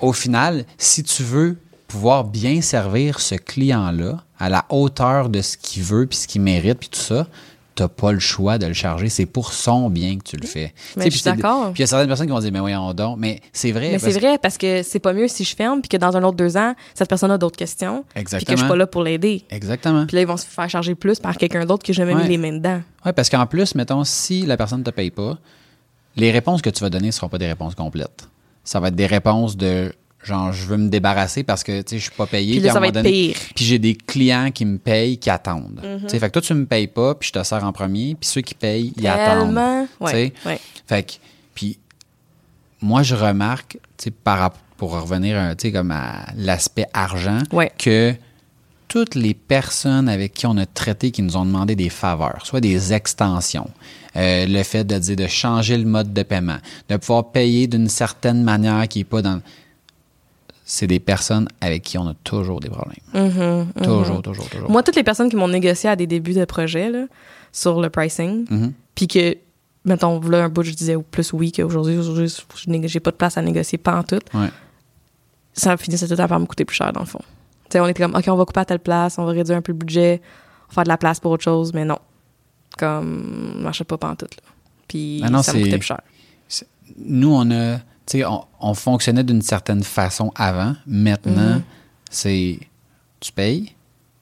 [0.00, 1.56] au final, si tu veux
[1.88, 6.42] pouvoir bien servir ce client-là à la hauteur de ce qu'il veut puis ce qu'il
[6.42, 7.26] mérite puis tout ça,
[7.74, 9.08] t'as pas le choix de le charger.
[9.08, 10.72] C'est pour son bien que tu le fais.
[10.96, 11.72] Mais sais, je suis d'accord.
[11.72, 13.18] Puis il y a certaines personnes qui vont dire, mais voyons donc.
[13.18, 13.90] Mais c'est vrai.
[13.92, 16.22] mais c'est vrai, parce que c'est pas mieux si je ferme, puis que dans un
[16.22, 18.58] autre deux ans, cette personne a d'autres questions, puis que je Exactement.
[18.58, 19.42] suis pas là pour l'aider.
[19.50, 20.06] Exactement.
[20.06, 22.22] Puis là, ils vont se faire charger plus par quelqu'un d'autre que j'ai jamais Ouais.
[22.22, 22.80] mis les mains dedans.
[23.04, 25.38] Oui, parce qu'en plus, mettons, si la personne ne te paye pas,
[26.16, 28.28] les réponses que tu vas donner ne seront pas des réponses complètes.
[28.62, 29.92] Ça va être des réponses de
[30.24, 32.56] genre, je veux me débarrasser parce que, tu sais, je suis pas payé.
[32.56, 33.36] Puis là, ça va être donné- pire.
[33.54, 35.80] Puis j'ai des clients qui me payent, qui attendent.
[35.84, 36.00] Mhm.
[36.02, 38.14] Tu sais, Fait que toi, tu me payes pas, puis je te sers en premier,
[38.18, 39.46] puis ceux qui payent, ils attendent.
[39.54, 39.88] Tellement.
[40.00, 40.32] Ouais.
[40.46, 40.60] ouais.
[40.86, 41.12] Fait que,
[41.54, 41.78] puis
[42.80, 47.70] moi, je remarque, tu sais, par pour revenir, tu sais, comme à l'aspect argent, Ouais.
[47.78, 48.12] que
[48.88, 52.60] toutes les personnes avec qui on a traité qui nous ont demandé des faveurs, soit
[52.60, 53.68] des extensions,
[54.16, 56.58] euh, le fait de dire de changer le mode de paiement,
[56.88, 59.40] de pouvoir payer d'une certaine manière qui n'est pas dans...
[60.66, 62.96] C'est des personnes avec qui on a toujours des problèmes.
[63.12, 63.82] Mhm, mhm.
[63.84, 64.70] Toujours, toujours, toujours.
[64.70, 67.04] Moi, toutes les personnes qui m'ont négocié à des débuts de projet là,
[67.52, 68.72] sur le pricing, Mhm.
[68.94, 69.36] puis que,
[69.84, 72.28] mettons, là, un bout, je disais plus oui qu'aujourd'hui, aujourd'hui,
[72.84, 74.48] j'ai pas de place à négocier, pas en tout, Ouais.
[75.52, 77.20] ça finissait tout temps par me coûter plus cher, dans le fond.
[77.76, 79.72] On était comme, OK, on va couper à telle place, on va réduire un peu
[79.72, 81.98] le budget, on va faire de la place pour autre chose, mais non.
[82.78, 84.26] Comme, marchait pas en tout.
[84.88, 86.00] Puis Ah ça me coûtait plus cher.
[86.98, 87.78] nous, on a,
[88.14, 90.74] on, on fonctionnait d'une certaine façon avant.
[90.86, 91.62] Maintenant, Mhm.
[92.10, 92.58] c'est
[93.20, 93.72] tu payes,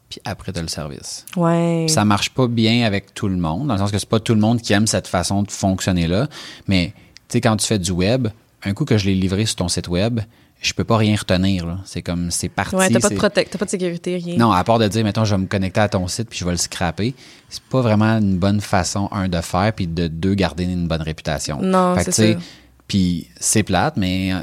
[0.09, 1.25] puis après, tu as le service.
[1.37, 1.87] Ouais.
[1.89, 4.35] Ça marche pas bien avec tout le monde, dans le sens que c'est pas tout
[4.35, 6.29] le monde qui aime cette façon de fonctionner-là.
[6.69, 6.93] Mais,
[7.29, 8.29] tu sais, quand tu fais du web,
[8.65, 10.21] un coup que je l'ai livré sur ton site web,
[10.61, 11.81] je peux pas rien retenir.
[11.85, 12.77] C'est comme, c'est parti.
[12.77, 14.37] Ouais, t'as pas de protect, t'as pas de sécurité, rien.
[14.37, 16.45] non, à part de dire, mettons, je vais me connecter à ton site puis je
[16.45, 17.15] vais le scraper,
[17.49, 21.03] c'est pas vraiment une bonne façon, un, de faire, puis de deux, garder une bonne
[21.03, 21.61] réputation.
[21.61, 22.23] Non, c'est ça.
[22.93, 24.41] Puis c'est plate, mais euh,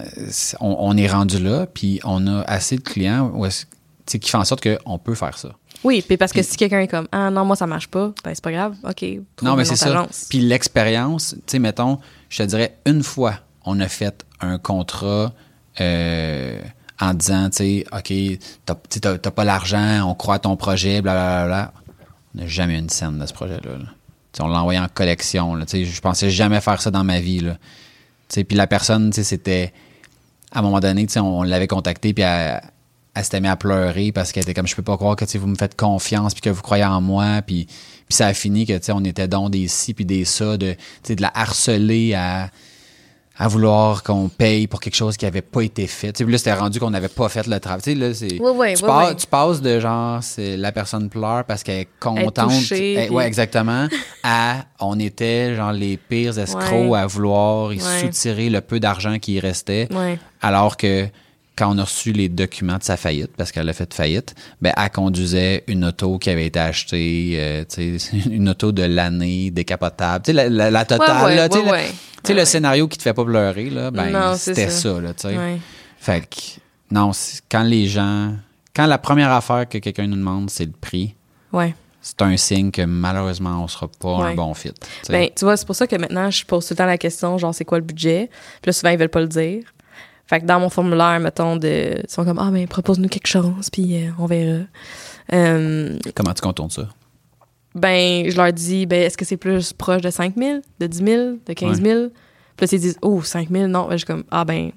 [0.59, 3.45] on, on est rendu là, puis on a assez de clients où
[4.07, 5.49] qui font en sorte qu'on peut faire ça.
[5.83, 8.33] Oui, puis parce que si quelqu'un est comme ah non moi ça marche pas, ben
[8.33, 9.05] c'est pas grave, ok.
[9.43, 9.89] non, mais c'est ça.
[9.89, 10.25] agence.
[10.31, 13.35] Puis l'expérience, tu sais, mettons, je te dirais, une fois,
[13.65, 15.31] on a fait un contrat
[15.79, 16.59] euh,
[16.99, 21.71] en disant, tu sais, OK, t'as pas l'argent, on croit à ton projet, blablabla.
[22.33, 23.77] On n'a jamais eu une scène de ce projet-là.
[23.77, 23.85] là.
[24.39, 25.53] On l'a envoyé en collection.
[25.53, 27.41] Là, tu sais, je pensais jamais faire ça dans ma vie.
[27.41, 27.57] Là.
[28.29, 29.73] Puis la personne, c'était.
[30.51, 32.61] À un moment donné, on, l'avait contactée, puis elle,
[33.23, 35.55] s'était mise à pleurer parce qu'elle était comme je peux pas croire que vous me
[35.55, 39.03] faites confiance puis que vous croyez en moi puis puis ça a fini que on
[39.03, 40.75] était dans des ci puis des ça de
[41.07, 42.49] de la harceler à
[43.41, 46.11] à vouloir qu'on paye pour quelque chose qui avait pas été fait.
[46.11, 47.81] Tu sais, là, c'était rendu qu'on n'avait pas fait le travail.
[47.81, 51.79] Tu sais, là, c'est, tu, tu passes de genre, c'est la personne pleure parce qu'elle
[51.81, 52.49] est contente.
[52.51, 53.87] touchée, Eh, puis- ouais, exactement.
[54.23, 56.99] à, on était genre les pires escrocs Ouais.
[56.99, 57.71] à vouloir
[58.01, 59.87] soutirer le peu d'argent qui restait.
[59.93, 60.19] Ouais.
[60.41, 61.07] Alors que
[61.59, 64.71] quand on a reçu les documents de sa faillite, parce qu'elle a fait faillite, ben,
[64.77, 67.63] elle conduisait une auto qui avait été achetée, euh,
[68.31, 70.23] une auto de l'année, décapotable.
[70.23, 71.87] Tu sais, la, la, la totale, Ouais, ouais, là, tu sais, ouais,
[72.29, 74.93] le- le scénario qui te fait pas pleurer, là, ben, c'était ça.
[74.95, 75.13] ça, là.
[75.99, 77.11] Fait que, non,
[77.51, 78.33] quand les gens,
[78.73, 81.13] quand la première affaire que quelqu'un nous demande, c'est le prix,
[81.51, 81.75] Ouais.
[82.01, 84.71] c'est un signe que malheureusement, on sera pas un bon fit.
[85.09, 87.37] Ben, tu vois, c'est pour ça que maintenant, je pose tout le temps la question,
[87.37, 88.29] genre, c'est quoi le budget?
[88.61, 89.63] Puis là, souvent, ils veulent pas le dire.
[90.29, 93.69] Fait que dans mon formulaire, mettons, de, ils sont comme, ah, ben, propose-nous quelque chose,
[93.71, 94.59] puis euh, on verra.
[95.33, 96.87] Euh, Comment tu contournes ça?
[97.75, 100.97] ben, je leur dis, ben, est-ce que c'est plus proche de 5 000, de 10
[100.97, 101.07] 000,
[101.45, 102.09] de 15 000?
[102.57, 103.85] Puis là, ils disent, oh, 5 000, non.
[103.87, 104.71] Ben, je suis comme, ah, ben,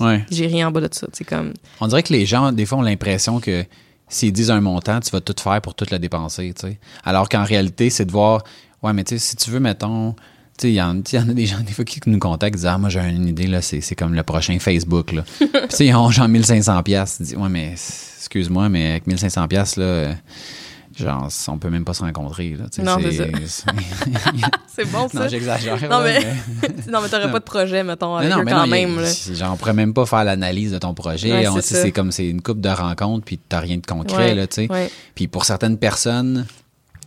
[0.00, 0.24] Ouais.
[0.30, 1.06] j'ai rien en bas de ça.
[1.12, 3.64] C'est comme, On dirait que les gens, des fois, ont l'impression que
[4.08, 6.78] s'ils disent un montant, tu vas tout faire pour tout le dépenser, tu sais.
[7.04, 8.42] Alors qu'en réalité, c'est de voir,
[8.82, 10.14] ouais, mais tu sais, si tu veux, mettons,
[10.62, 13.00] il y, en a des gens, des fois, qui nous contactent, disent, ah, moi, j'ai
[13.00, 15.22] une idée, là, c'est comme le prochain Facebook, là.
[15.38, 17.16] Puis, tu sais, ils ont genre 1500 pièces.
[17.18, 20.14] Tu dis, ouais, mais, excuse-moi, mais avec 1500 pièces là,
[20.98, 22.64] genre, on peut même pas se rencontrer, là.
[22.84, 25.20] Non, c'est bon, ça.
[25.20, 25.76] non, j'exagère.
[25.90, 28.52] Non, mais, mais- non, mais t'aurais pas de projet, mettons, avec non, non, eux mais
[28.52, 29.00] quand a- même.
[29.00, 29.08] là.
[29.34, 31.32] Genre, on pourrait même pas faire l'analyse de ton projet.
[31.32, 34.34] Ouais, On- c'est comme c'est une coupe de rencontres, puis t'as rien de concret, Ouais,
[34.34, 34.72] là, tu sais.
[34.72, 34.90] ouais.
[35.14, 36.46] Puis pour certaines personnes,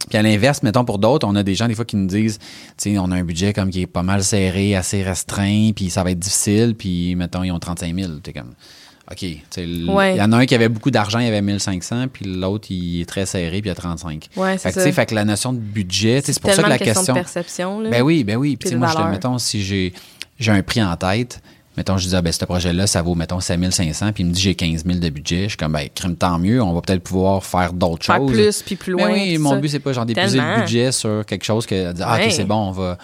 [0.10, 2.38] puis à l'inverse, mettons pour d'autres, on a des gens des fois qui nous disent,
[2.40, 2.46] tu
[2.78, 6.04] sais, on a un budget comme qui est pas mal serré, assez restreint, puis ça
[6.04, 8.12] va être difficile, puis mettons, ils ont 35 000.
[8.22, 8.54] T'es comme,
[9.12, 9.22] OK.
[9.22, 10.16] Il Ouais.
[10.18, 13.06] y en a un qui avait beaucoup d'argent, il avait 1500, puis l'autre, il est
[13.06, 14.30] très serré, puis il a 35.
[14.36, 14.92] Ouais, Fait c'est que, tu ça.
[14.92, 17.14] fait que la notion de budget, c'est pour ça que la question, question.
[17.14, 17.80] de perception.
[17.82, 17.90] Là.
[17.90, 18.56] Ben oui, ben oui.
[18.58, 19.94] Puis, moi, je te, mettons, si j'ai,
[20.40, 21.42] j'ai un prix en tête,
[21.78, 24.42] mettons, je dis, ah, ben, ce projet-là, ça vaut, mettons, 7500, puis il me dit,
[24.42, 25.44] j'ai 15 000 de budget.
[25.44, 28.32] Je suis comme, ben, crime, tant mieux, on va peut-être pouvoir faire d'autres choses.
[28.32, 29.08] plus, puis plus loin.
[29.08, 29.56] Ben oui, tout mon ça.
[29.58, 32.26] but, c'est pas genre d'épuiser le budget sur quelque chose que, dire, ah, Ouais.
[32.28, 32.98] ok, c'est bon, on va,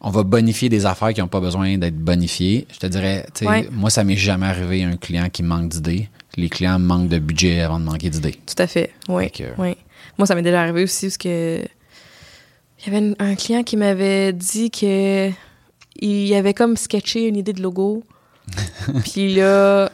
[0.00, 2.66] on va bonifier des affaires qui n'ont pas besoin d'être bonifiées.
[2.72, 3.68] Je te dirais, tu sais, Ouais.
[3.72, 6.08] moi, ça m'est jamais arrivé un client qui manque d'idées.
[6.36, 8.38] Les clients manquent de budget avant de manquer d'idées.
[8.46, 9.24] Tout à fait, oui.
[9.58, 9.76] Oui.
[10.18, 11.60] Moi, ça m'est déjà arrivé aussi parce que
[12.86, 15.30] il y avait un client qui m'avait dit que
[15.98, 18.02] il avait comme sketché une idée de logo.
[19.04, 19.90] Puis là,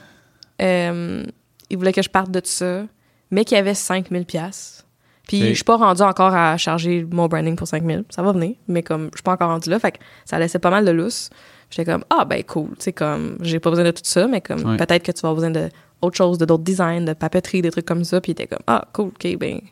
[0.62, 1.24] euh,
[1.70, 2.84] il voulait que je parte de ça,
[3.30, 4.84] mais qu'il y avait 5000 pièces.
[5.26, 8.04] Puis je suis pas rendue encore à charger mon branding pour 5000.
[8.10, 10.58] Ça va venir, mais comme je suis pas encore rendue là, fait que ça laissait
[10.58, 11.30] pas mal de lousse.
[11.70, 14.42] J'étais comme ah ben cool, tu sais comme j'ai pas besoin de tout ça, mais
[14.42, 14.76] comme Ouais.
[14.76, 15.70] peut-être que tu vas avoir besoin de
[16.02, 18.62] autre chose, de d'autres designs, de papeterie, des trucs comme ça, puis il était comme
[18.66, 19.66] ah cool, OK ben tu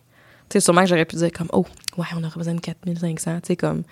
[0.55, 1.67] sais sûrement que j'aurais pu dire comme oh
[1.99, 3.83] ouais, on aurait besoin de 4500, tu sais comme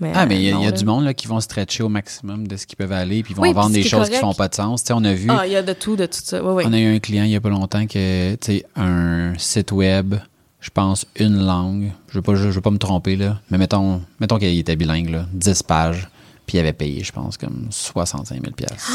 [0.00, 1.40] mais Ah, mais il y a, non, il y a du monde là, qui vont
[1.40, 3.88] stretcher au maximum de ce qu'ils peuvent aller, puis ils vont Oui, vendre des qui
[3.88, 4.20] choses qui correct.
[4.20, 4.84] font pas de sens.
[4.90, 6.42] On a vu, Ah, il y a de tout, de tout ça.
[6.42, 10.14] On a eu un client il y a pas longtemps que, tu un site web,
[10.60, 14.02] je pense une langue, je veux pas, je, veux pas me tromper là, mais mettons,
[14.20, 16.08] mettons qu'il était bilingue là, 10 pages,
[16.46, 18.86] puis il avait payé, je pense, comme 65 000 pièces.
[18.86, 18.92] tu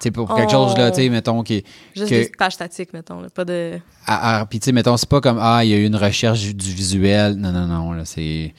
[0.00, 0.68] sais, pour quelque Oh.
[0.68, 1.64] chose là, tu sais, mettons qui,
[1.96, 4.96] Juste que- des pages statiques, mettons, là, pas de ah, ah, puis tu sais, mettons,
[4.96, 7.34] c'est pas comme ah, il y a eu une recherche du visuel.
[7.36, 8.52] Non, non, non, là, c'est.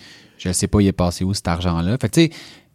[0.45, 1.97] Je sais pas, il est passé où cet argent-là.
[1.99, 2.29] Fait que tu sais,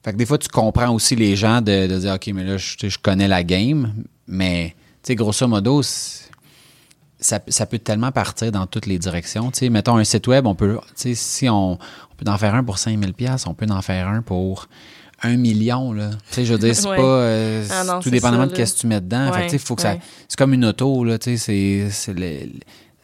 [0.05, 2.57] fait que des fois, tu comprends aussi les gens de, de dire OK, mais là,
[2.57, 3.95] je, je connais la game,
[4.27, 9.51] mais tu sais, grosso modo, ça, ça peut tellement partir dans toutes les directions.
[9.51, 12.39] Tu sais, mettons un site web, on peut, tu sais, si on, on peut en
[12.39, 14.69] faire un pour 5000 pièces, on peut en faire un pour
[15.23, 16.11] un million, là.
[16.31, 16.97] Tu sais, je veux dire, c'est Ouais.
[16.97, 19.31] pas, euh, Ah non, tout dépendamment ça, de qu'est-ce que tu mets dedans.
[19.33, 19.97] Fait que, tu sais, faut que ça,
[20.29, 22.15] c'est comme une auto, là, tu sais, c'est,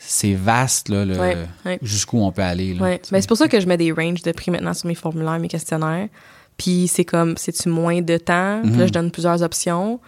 [0.07, 1.79] c'est vaste, là, le- Ouais, ouais.
[1.83, 2.83] jusqu'où on peut aller, là.
[2.83, 3.03] Ouais.
[3.13, 5.39] Mais c'est pour ça que je mets des ranges de prix maintenant sur mes formulaires,
[5.39, 6.09] mes questionnaires.
[6.57, 8.61] Puis c'est comme, c'est-tu moins de temps?
[8.63, 8.87] Puis là, Mhm.
[8.87, 10.01] je donne plusieurs options.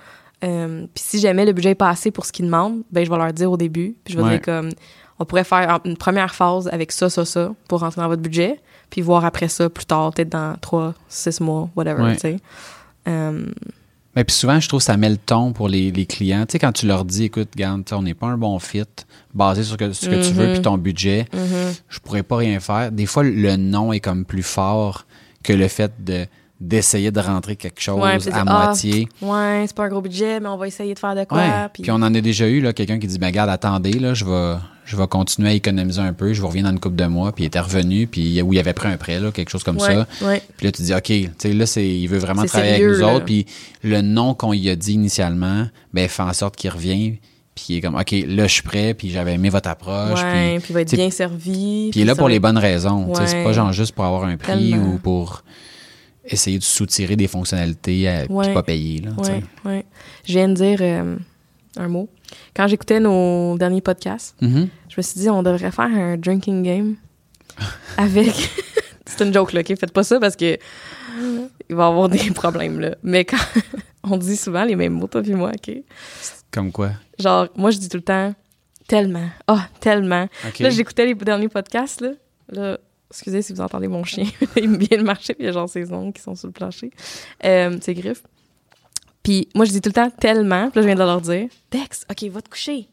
[0.45, 3.11] Euh, puis si jamais le budget est pas assez pour ce qu'ils demandent, ben je
[3.11, 3.97] vais leur dire au début.
[4.05, 4.71] Puis je vais dire comme,
[5.19, 8.61] on pourrait faire une première phase avec ça, ça, ça, pour rentrer dans votre budget.
[8.89, 12.15] Puis voir après ça plus tard, peut-être dans trois, six mois, whatever, Ouais.
[12.15, 12.37] tu sais.
[13.09, 13.47] Euh,
[14.19, 16.45] Mais puis souvent, je trouve que ça met le ton pour les, les clients.
[16.45, 18.83] Tu sais, quand tu leur dis, écoute, regarde, on n'est pas un bon fit,
[19.33, 20.53] basé sur que- ce que tu veux Mhm.
[20.55, 21.73] puis ton budget, mhm.
[21.89, 22.91] je pourrais pas rien faire.
[22.91, 25.07] Des fois, le non est comme plus fort
[25.45, 26.27] que le fait de
[26.61, 29.09] d'essayer de rentrer quelque chose Ouais, à ah, moitié.
[29.23, 31.39] Ouais, c'est pas un gros budget, mais on va essayer de faire de quoi.
[31.39, 31.69] Ouais.
[31.73, 34.13] Puis, Puis on en a déjà eu là, quelqu'un qui dit, ben regarde, attendez, là,
[34.15, 36.97] je vais, je vais continuer à économiser un peu, je vous reviens dans une couple
[36.97, 39.51] de mois, puis il était revenu, puis où il avait pris un prêt, là, quelque
[39.51, 40.27] chose comme ouais, ça.
[40.27, 40.43] ouais.
[40.57, 43.01] Puis là, tu dis, OK, tu sais, là, c'est, il veut vraiment travailler sérieux, avec
[43.01, 43.15] nous là.
[43.15, 43.25] autres.
[43.25, 43.47] Puis
[43.85, 47.19] le nom qu'on lui a dit initialement, ben, fait en sorte qu'il revient.
[47.55, 48.95] Puis il est comme, OK, là, je suis prêt.
[48.95, 50.23] Puis j'avais aimé votre approche.
[50.23, 51.89] Ouais, puis, puis il va être bien servi.
[51.91, 53.13] puis il est là pour va les bonnes raisons.
[53.15, 54.95] C'est pas genre juste pour avoir un prix Tellement.
[54.95, 55.43] ou pour
[56.29, 58.55] essayer de soutirer des fonctionnalités euh, puis Ouais.
[58.55, 59.01] pas payer.
[59.01, 59.11] Là.
[59.19, 59.85] Ouais, ouais.
[60.25, 61.17] Je viens de dire euh,
[61.77, 62.09] un mot.
[62.55, 64.69] Quand j'écoutais nos derniers podcasts, Mhm.
[64.89, 66.97] je me suis dit, on devrait faire un drinking game
[67.97, 68.35] avec.
[69.07, 69.69] C'est une joke, là, OK?
[69.79, 70.59] Faites pas ça parce que
[71.71, 72.95] il va y avoir des problèmes, là.
[73.03, 73.37] Mais quand
[74.05, 75.75] on dit souvent les mêmes mots, toi puis moi, OK?
[76.51, 76.91] Comme quoi?
[77.19, 78.35] Genre, moi, je dis tout le temps
[78.87, 79.29] tellement.
[79.47, 80.29] Ah, tellement.
[80.47, 80.59] OK.
[80.61, 82.11] Là, j'écoutais les derniers podcasts, là.
[82.51, 82.79] Là,
[83.11, 84.27] excusez si vous entendez mon chien.
[84.57, 86.53] il vient de marcher, puis il y a genre ses ongles qui sont sur le
[86.53, 86.91] plancher.
[87.45, 88.23] Euh, ses griffes.
[89.23, 90.71] Puis moi, je dis tout le temps tellement.
[90.71, 92.89] Puis là, je viens de leur dire Dex, OK, va te coucher.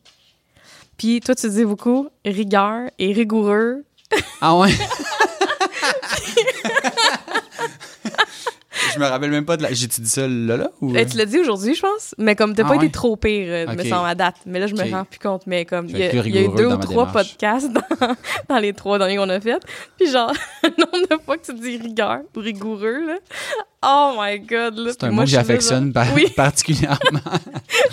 [0.97, 3.83] Puis toi, tu dis beaucoup rigueur et rigoureux.
[4.41, 4.71] Ah ouais?
[8.95, 9.73] Je me rappelle même pas de la.
[9.73, 10.71] J'ai-tu dit ça là, là?
[10.81, 10.95] Ou...
[10.95, 12.15] Euh, tu l'as dit aujourd'hui, je pense.
[12.17, 12.85] Mais comme t'as Ah pas ouais?
[12.85, 13.87] été trop pire, euh, me Ok.
[13.87, 14.35] semble, à date.
[14.45, 15.43] Mais là, je me rends plus compte.
[15.47, 17.13] Mais comme, il y, a- y eu deux ou trois démarche.
[17.13, 17.81] podcasts dans,
[18.49, 19.59] dans les trois derniers qu'on a fait.
[19.99, 20.31] Puis genre,
[20.63, 23.15] le nombre de fois que tu dis rigueur ou rigoureux, là.
[23.87, 24.91] Oh my God, là.
[24.93, 26.27] C'est un Puis mot que j'affectionne par- Oui.
[26.35, 27.19] particulièrement.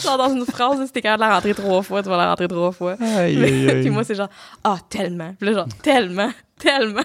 [0.02, 2.30] genre, dans une phrase, si t'es capable de la rentrer trois fois, tu vas la
[2.30, 2.96] rentrer trois fois.
[3.00, 3.80] Aïe, aïe, aïe.
[3.82, 4.30] Puis moi, c'est genre,
[4.64, 5.34] ah, tellement.
[5.38, 7.02] Puis là, genre, tellement, tellement.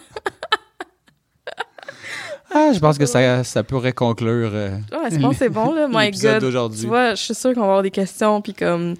[2.53, 4.51] Ah, je pense que ça, ça pourrait conclure.
[4.53, 5.87] euh, Ouais, je pense que c'est bon, là.
[5.91, 6.41] My God.
[6.41, 6.81] d'aujourd'hui.
[6.81, 8.95] Tu vois, je suis sûre qu'on va avoir des questions, puis comme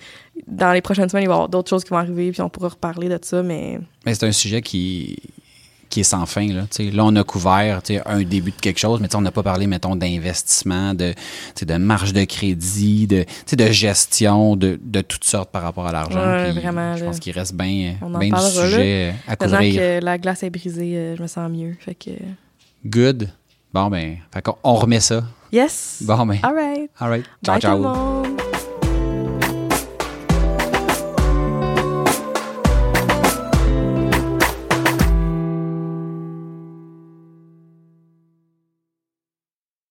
[0.48, 2.50] dans les prochaines semaines, il va y avoir d'autres choses qui vont arriver, puis on
[2.50, 5.18] pourra reparler de ça, mais Mais c'est un sujet qui,
[5.90, 6.46] qui est sans fin.
[6.48, 9.08] Là, Tu sais, là on a couvert tu sais, un début de quelque chose, mais
[9.08, 11.18] tu sais, on n'a pas parlé, mettons, d'investissement, de, tu
[11.56, 15.62] sais, de marge de crédit, de, tu sais, de gestion, de, de toutes sortes par
[15.64, 16.20] rapport à l'argent.
[16.20, 16.54] Ouais,
[16.98, 18.42] Je pense qu'il reste bien On en bien du là.
[18.42, 19.82] sujet à maintenant couvrir.
[19.82, 21.76] que la glace est brisée, euh, je me sens mieux.
[21.80, 22.12] Fait que.
[22.90, 23.30] Good.
[23.74, 25.24] Bon, ben, fait on remet ça.
[25.52, 26.04] Yes!
[26.06, 26.90] Bon, ben, All right.
[27.00, 27.26] all right.
[27.44, 28.37] Ciao, Bye ciao.